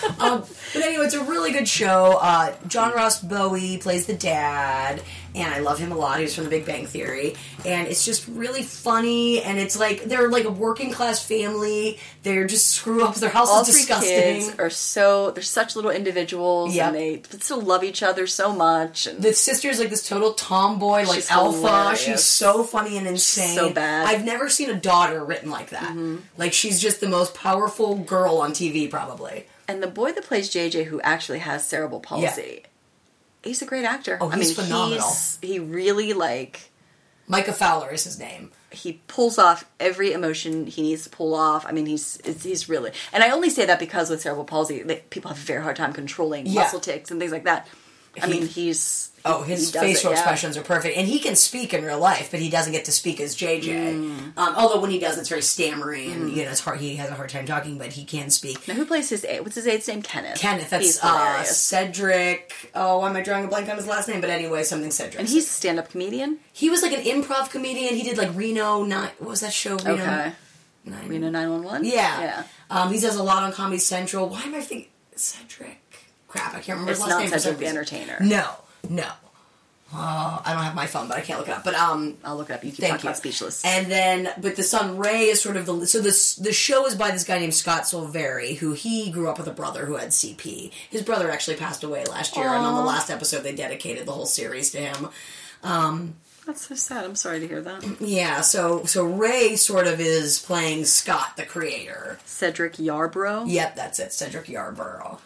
[0.18, 2.18] but anyway, it's a really good show.
[2.20, 5.02] Uh, John Ross Bowie plays the dad,
[5.34, 6.20] and I love him a lot.
[6.20, 7.34] He's from The Big Bang Theory,
[7.64, 9.42] and it's just really funny.
[9.42, 11.98] And it's like they're like a working class family.
[12.22, 13.14] They're just screw up.
[13.16, 14.10] Their house All is three disgusting.
[14.10, 16.86] kids are so they're such little individuals, Yep.
[16.86, 19.06] and they still love each other so much.
[19.06, 21.58] And the sister's like this total tomboy, like She's alpha.
[21.58, 22.00] hilarious.
[22.04, 23.54] She's so funny and insane.
[23.56, 24.06] so bad.
[24.06, 24.16] Mm-hmm.
[24.16, 25.96] I've never seen a daughter written like that.
[26.36, 29.46] Like she's just the most powerful girl on TV, probably.
[29.68, 32.64] And the boy that plays JJ, who actually has cerebral palsy,
[33.44, 34.18] he's a great actor.
[34.20, 35.06] Oh, I he's mean, phenomenal.
[35.06, 36.70] He's, he really like
[37.28, 38.50] Micah Fowler is his name.
[38.70, 41.64] he pulls off every emotion he needs to pull off.
[41.66, 45.28] I mean, he's he's really, and I only say that because with cerebral palsy, people
[45.30, 46.62] have a very hard time controlling Yeah.
[46.62, 47.66] muscle tics and things like that.
[48.22, 50.20] I He- mean, he's Oh, his he facial it, yeah.
[50.20, 52.92] expressions are perfect, and he can speak in real life, but he doesn't get to
[52.92, 53.66] speak as JJ.
[53.92, 54.32] Mm.
[54.38, 56.78] Um, although when he does, it's very stammery, and you know, it's hard.
[56.80, 58.66] He has a hard time talking, but he can speak.
[58.68, 59.40] Now, who plays his A?
[59.40, 60.02] What's his A's name?
[60.02, 60.38] Kenneth.
[60.38, 61.42] Kenneth, that's uh.
[61.42, 62.70] Cedric.
[62.74, 64.20] Oh, why am I drawing a blank on his last name?
[64.20, 65.18] But anyway, something Cedric.
[65.18, 66.38] and he's a stand-up comedian.
[66.52, 67.94] he was like an improv comedian.
[67.96, 68.84] He did like Reno.
[68.84, 69.76] Nine, what was that show?
[69.76, 69.94] Reno.
[69.94, 70.32] Okay.
[70.84, 71.84] Nine- Reno nine one one.
[71.84, 72.20] Yeah.
[72.20, 72.42] Yeah.
[72.70, 74.28] Um, he does a lot on Comedy Central.
[74.28, 75.80] Why am I thinking Cedric?
[76.28, 77.30] Crap, I can't remember It's his last not name.
[77.30, 77.66] for some Cedric the.
[77.66, 78.16] Entertainer.
[78.20, 78.50] No,
[78.88, 79.08] no.
[79.90, 81.64] Oh, I don't have my phone, but I can't look it up.
[81.64, 82.62] But um, I'll look it up.
[82.62, 83.08] You keep Thank talking you.
[83.08, 83.64] about Speechless.
[83.64, 86.94] And then, but the son Ray is sort of the so this the show is
[86.94, 90.10] by this guy named Scott Silveri, who he grew up with a brother who had
[90.10, 90.70] CP.
[90.90, 94.12] His brother actually passed away last year, and on the last episode they dedicated the
[94.12, 95.08] whole series to him.
[95.62, 97.04] That's so sad.
[97.04, 98.00] I'm sorry to hear that.
[98.00, 102.18] Yeah, so so Ray sort of is playing Scott, the creator.
[102.26, 103.44] Cedric Yarbrough.
[103.50, 105.18] Yep, that's it, Cedric Yarbrough.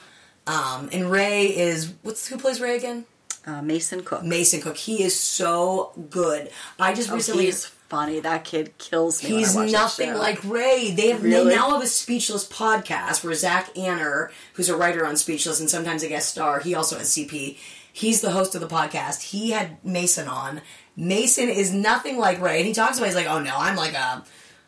[0.47, 3.05] Um, and Ray is what's who plays Ray again?
[3.47, 4.25] Uh, Mason Cook.
[4.25, 4.77] Mason Cook.
[4.77, 6.51] He is so good.
[6.79, 8.21] I just Oh, recently he's funny.
[8.21, 9.31] That kid kills me.
[9.31, 10.93] He's when I watch nothing like Ray.
[10.93, 11.51] They have Really?
[11.51, 15.69] they now have a Speechless podcast where Zach Anner, who's a writer on Speechless and
[15.69, 17.59] sometimes a guest star, he also has CP.
[17.93, 19.23] He's the host of the podcast.
[19.23, 20.63] He had Mason on.
[20.97, 23.07] Mason is nothing like Ray, and he talks about.
[23.07, 24.25] He's like, "Oh no, I'm like a,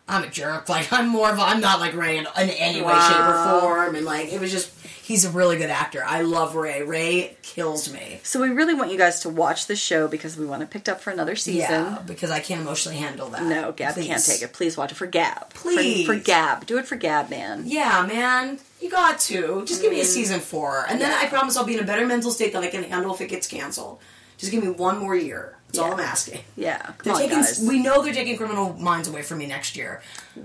[0.09, 0.69] I'm a jerk.
[0.75, 3.61] Like I'm more of, a, I'm not like Ray in, in any way, shape, or
[3.61, 4.71] form." And like it was just,
[5.05, 6.03] he's a really good actor.
[6.03, 6.83] I love Ray.
[6.83, 8.21] Ray kills me.
[8.23, 10.89] So we really want you guys to watch the show because we want it picked
[10.89, 11.61] up for another season.
[11.61, 13.43] Yeah, because I can't emotionally handle that.
[13.43, 14.55] No, Gab can't take it.
[14.55, 15.51] Please watch it for Gab.
[15.51, 16.07] Please.
[16.07, 16.65] For, Gab.
[16.65, 17.65] Do it for Gab, man.
[17.67, 18.59] Yeah, man.
[18.81, 19.65] You got to.
[19.67, 20.11] Just give me a mm-hmm.
[20.11, 20.87] season four.
[20.89, 21.21] And then Yeah.
[21.21, 23.29] I promise I'll be in a better mental state that I can handle if it
[23.29, 24.01] gets canceled.
[24.39, 25.59] Just give me one more year.
[25.67, 26.41] That's all I'm asking.
[26.57, 26.81] Yeah.
[26.83, 27.65] Come They're on, taking, guys.
[27.67, 30.03] we know they're taking Criminal Minds away from me next year.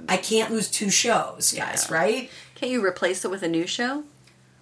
[0.07, 1.95] I can't lose two shows, guys, Yeah.
[1.95, 2.31] right?
[2.55, 4.03] Can't you replace it with a new show?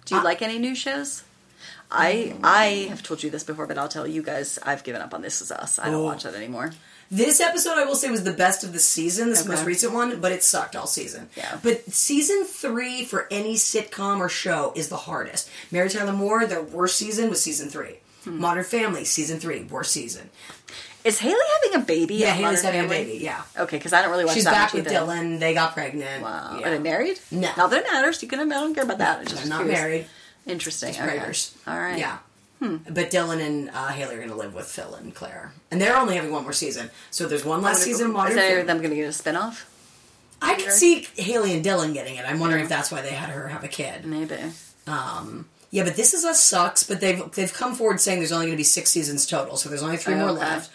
[0.08, 1.22] Do you Uh, like any new shows?
[1.90, 5.14] I I have told you this before, but I'll tell you guys I've given up
[5.14, 5.78] on This Is Us.
[5.78, 6.04] I don't Oh.
[6.04, 6.72] watch that anymore.
[7.10, 9.48] This episode, I will say, was the best of the season, this Okay.
[9.48, 11.30] most recent one, but it sucked all season.
[11.34, 11.56] Yeah.
[11.62, 15.48] But season three for any sitcom or show is the hardest.
[15.70, 18.00] Mary Tyler Moore, their worst season was season three.
[18.24, 18.38] Hmm.
[18.38, 20.28] Modern Family, season three, worst season.
[21.04, 22.16] Is Haley having a baby?
[22.16, 23.42] Yeah, Haley's having a baby, yeah.
[23.56, 25.06] Okay, because I don't really watch She's that back much with either.
[25.06, 25.38] Dylan.
[25.38, 26.22] They got pregnant.
[26.22, 26.58] Wow.
[26.60, 26.66] Yeah.
[26.68, 27.18] Are they married?
[27.30, 27.50] No.
[27.56, 28.22] Not that it matters.
[28.22, 28.40] You can.
[28.40, 29.22] I don't care about that.
[29.22, 29.80] It's just They're not curious.
[29.80, 30.06] married.
[30.46, 30.88] Interesting.
[30.94, 31.18] Just okay.
[31.18, 31.56] prayers.
[31.66, 32.04] All right.
[32.58, 32.72] Hmm.
[32.72, 32.76] Yeah.
[32.90, 35.96] But Dylan and uh, Haley are going to live with Phil and Claire, and they're
[35.96, 36.90] only having one more season.
[37.10, 38.06] So there's one last season.
[38.08, 39.64] of Modern Is of them going to get a spinoff?
[40.42, 42.24] I can see Haley and Dylan getting it.
[42.28, 44.04] I'm wondering if that's why they had her have a kid.
[44.04, 44.36] Maybe.
[44.86, 46.82] Um, yeah, but this is us sucks.
[46.82, 49.68] But they've they've come forward saying there's only going to be six seasons total, so
[49.68, 50.40] there's only three more Okay.
[50.40, 50.70] left.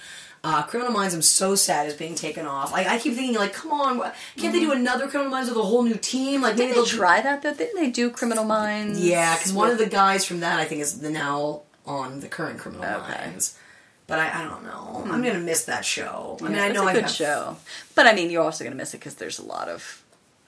[0.46, 2.74] Uh, Criminal Minds, I'm so sad is being taken off.
[2.74, 5.62] Like I keep thinking, like, come on, can't they do another Criminal Minds with a
[5.64, 6.42] whole new team?
[6.42, 6.76] Like maybe Mm-hmm.
[6.76, 7.54] They'll they try that though?
[7.54, 9.00] Didn't they do Criminal Minds?
[9.00, 12.28] Yeah, because one of the guys from that I think is the now on the
[12.28, 13.26] current Criminal Okay.
[13.28, 13.58] Minds.
[14.06, 15.02] But I, I don't know.
[15.10, 16.38] I'm gonna miss that show.
[16.42, 17.56] I mean, I know it's a I good have, show,
[17.96, 20.03] but I mean, you're also going to miss it because there's a lot of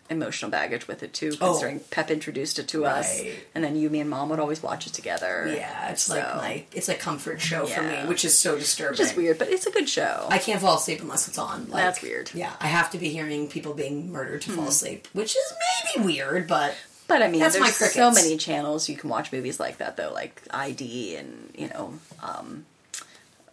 [0.09, 1.31] emotional baggage with it too.
[1.41, 1.47] Oh.
[1.51, 3.21] Considering Pep introduced it to us,
[3.55, 5.51] and then you, me, and Mom would always watch it together.
[5.55, 8.91] Yeah, it's So, like my it's a comfort show for me, which is so disturbing.
[8.99, 10.27] which is weird, but it's a good show.
[10.29, 11.69] I can't fall asleep unless it's on.
[11.69, 12.31] Like, That's weird.
[12.33, 14.57] Yeah, I have to be hearing people being murdered to Hmm.
[14.57, 15.53] fall asleep, which is
[15.95, 16.75] maybe weird, but
[17.07, 19.95] But I mean, That's my there's so many channels you can watch movies like that,
[19.97, 21.93] though, like ID and you know,
[22.23, 22.65] um,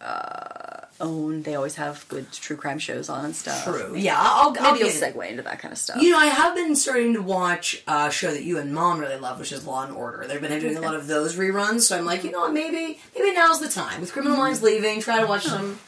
[0.03, 1.41] uh, Own.
[1.41, 3.63] They always have good true crime shows on and stuff.
[3.63, 3.93] true.
[3.95, 5.15] Yeah, I'll, I'll Maybe you'll get it.
[5.15, 6.01] segue into that kind of stuff.
[6.01, 9.17] You know, I have been starting to watch a show that you and Mom really
[9.19, 10.25] love, which is Law and Order.
[10.27, 12.99] They've been doing a lot of those reruns, so I'm like, you know what, maybe
[13.17, 13.99] maybe now's the time.
[14.01, 15.79] With Criminal Minds leaving, try to watch some.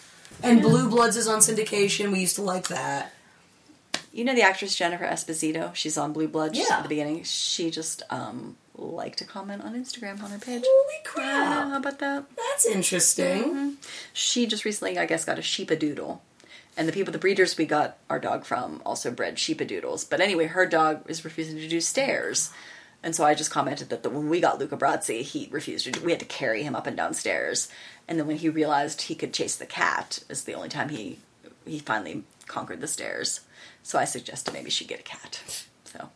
[0.43, 2.11] And Blue Bloods is on syndication.
[2.11, 3.13] We used to like that.
[4.11, 5.73] You know the actress Jennifer Esposito?
[5.75, 6.57] She's on Blue Bloods.
[6.57, 6.77] just Yeah.
[6.77, 7.23] at the beginning.
[7.23, 10.63] She just um liked to comment on Instagram on her page.
[10.65, 11.67] Holy Yeah, crap!
[11.69, 12.25] how about that?
[12.35, 13.43] That's interesting.
[13.43, 13.69] Mm-hmm.
[14.13, 16.19] She just recently, I guess, got a sheepadoodle.
[16.77, 20.09] And the people, the breeders we got our dog from, also bred sheepadoodles.
[20.09, 22.51] But anyway, her dog is refusing to do stairs.
[23.01, 25.91] And so I just commented that the, when we got Luca Brazzi, he refused to
[25.91, 27.69] do, we had to carry him up and down stairs.
[28.07, 31.19] And then when he realized he could chase the cat, is the only time he
[31.65, 33.41] he finally conquered the stairs.
[33.83, 35.65] So I suggested maybe she get a cat.
[35.85, 36.09] So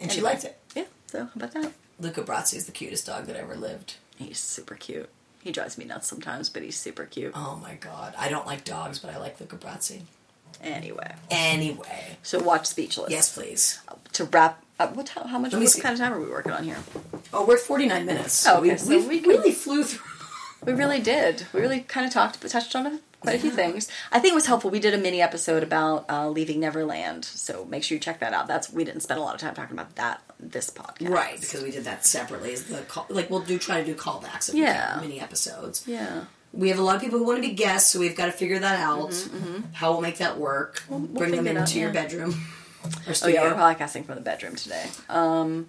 [0.00, 0.32] And she anyway.
[0.32, 0.58] liked it.
[0.74, 0.84] Yeah.
[1.08, 1.72] So how about that?
[1.98, 3.94] Luca Brazzi is the cutest dog that ever lived.
[4.16, 5.08] He's super cute.
[5.42, 7.32] He drives me nuts sometimes, but he's super cute.
[7.34, 10.02] Oh my god, I don't like dogs, but I like Luca Brazzi.
[10.62, 13.10] Anyway, Anyway, so watch Speechless.
[13.10, 13.80] yes, please.
[14.14, 15.52] To wrap up, what time, how much?
[15.52, 15.80] What see.
[15.80, 16.78] kind of time are we working on here?
[17.32, 18.46] Oh, we're at 49 minutes.
[18.46, 20.04] Oh, okay, we, so we, we really flew through.
[20.64, 21.46] We really did.
[21.52, 23.88] We really kind of talked, but touched on a quite a few things.
[24.12, 24.70] I think it was helpful.
[24.70, 28.32] We did a mini episode about uh, leaving Neverland, so make sure you check that
[28.32, 28.46] out.
[28.46, 31.62] That's we didn't spend a lot of time talking about that this podcast, Right, because
[31.62, 32.52] we did that separately.
[32.52, 34.98] Is the call, like we'll do try to do callbacks if Yeah.
[35.00, 35.82] mini episodes.
[35.86, 38.26] Yeah, We have a lot of people who want to be guests, so we've got
[38.26, 39.14] to figure that out.
[39.72, 40.80] How we'll make that work.
[40.82, 42.02] Mm-hmm, we'll Bring them into out, your yeah.
[42.02, 42.46] bedroom.
[43.06, 44.86] Or Oh yeah, we're podcasting from the bedroom today.
[45.08, 45.66] Um,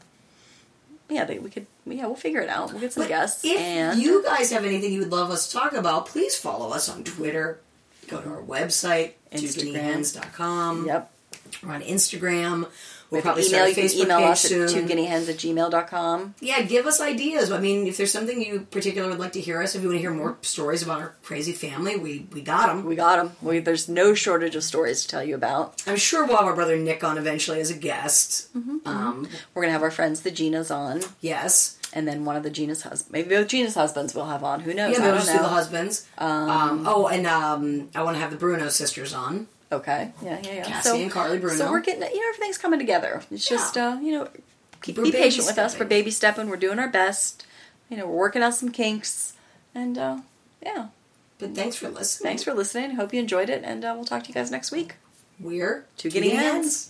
[1.09, 1.65] yeah, they, we could.
[1.85, 2.71] Yeah, we'll figure it out.
[2.71, 3.43] We'll get some But guests.
[3.45, 6.71] If and you guys have anything you would love us to talk about, please follow
[6.71, 7.59] us on Twitter.
[8.07, 9.75] Go to our website, Instagram.
[10.85, 11.11] yep,
[11.63, 12.67] We're on Instagram.
[13.09, 13.67] We'll we have probably an email.
[13.69, 14.67] You can email us at soon.
[14.67, 16.35] two guineahens at gmail.com.
[16.41, 17.51] Yeah, give us ideas.
[17.51, 19.97] I mean, if there's something you particularly would like to hear us, if you want
[19.97, 22.85] to hear more stories about our crazy family, we we got them.
[22.85, 23.31] We got them.
[23.41, 25.81] We, there's no shortage of stories to tell you about.
[25.87, 28.53] I'm sure we'll have our brother Nick on eventually as a guest.
[28.57, 31.77] Mm-hmm, Um, We're gonna have our friends the Ginas on, yes.
[31.93, 33.11] and then one of the Gina's husbands.
[33.11, 34.59] Maybe both Gina's husbands we'll have on.
[34.61, 34.97] Who knows?
[34.97, 35.47] Yeah, I we'll just do the know.
[35.49, 36.05] husbands.
[36.17, 39.47] Um, oh, and um, I want to have the Bruno sisters on.
[39.71, 40.11] Okay.
[40.23, 40.63] Yeah, yeah, yeah.
[40.63, 41.55] Cassie and Carly Bruno.
[41.55, 43.21] So we're getting, you know, everything's coming together.
[43.31, 43.89] It's just, Yeah.
[43.95, 44.29] uh, you know,
[44.81, 45.77] keep, be patient with us.
[45.77, 46.49] We're baby stepping.
[46.49, 47.45] We're doing our best.
[47.89, 49.33] You know, we're working out some kinks,
[49.73, 50.17] and uh,
[50.61, 50.87] yeah.
[51.39, 52.27] But thanks for listening.
[52.29, 52.95] Thanks for listening.
[52.95, 54.95] Hope you enjoyed it, and uh, we'll talk to you guys next week.
[55.39, 56.85] We're Two guinea hens.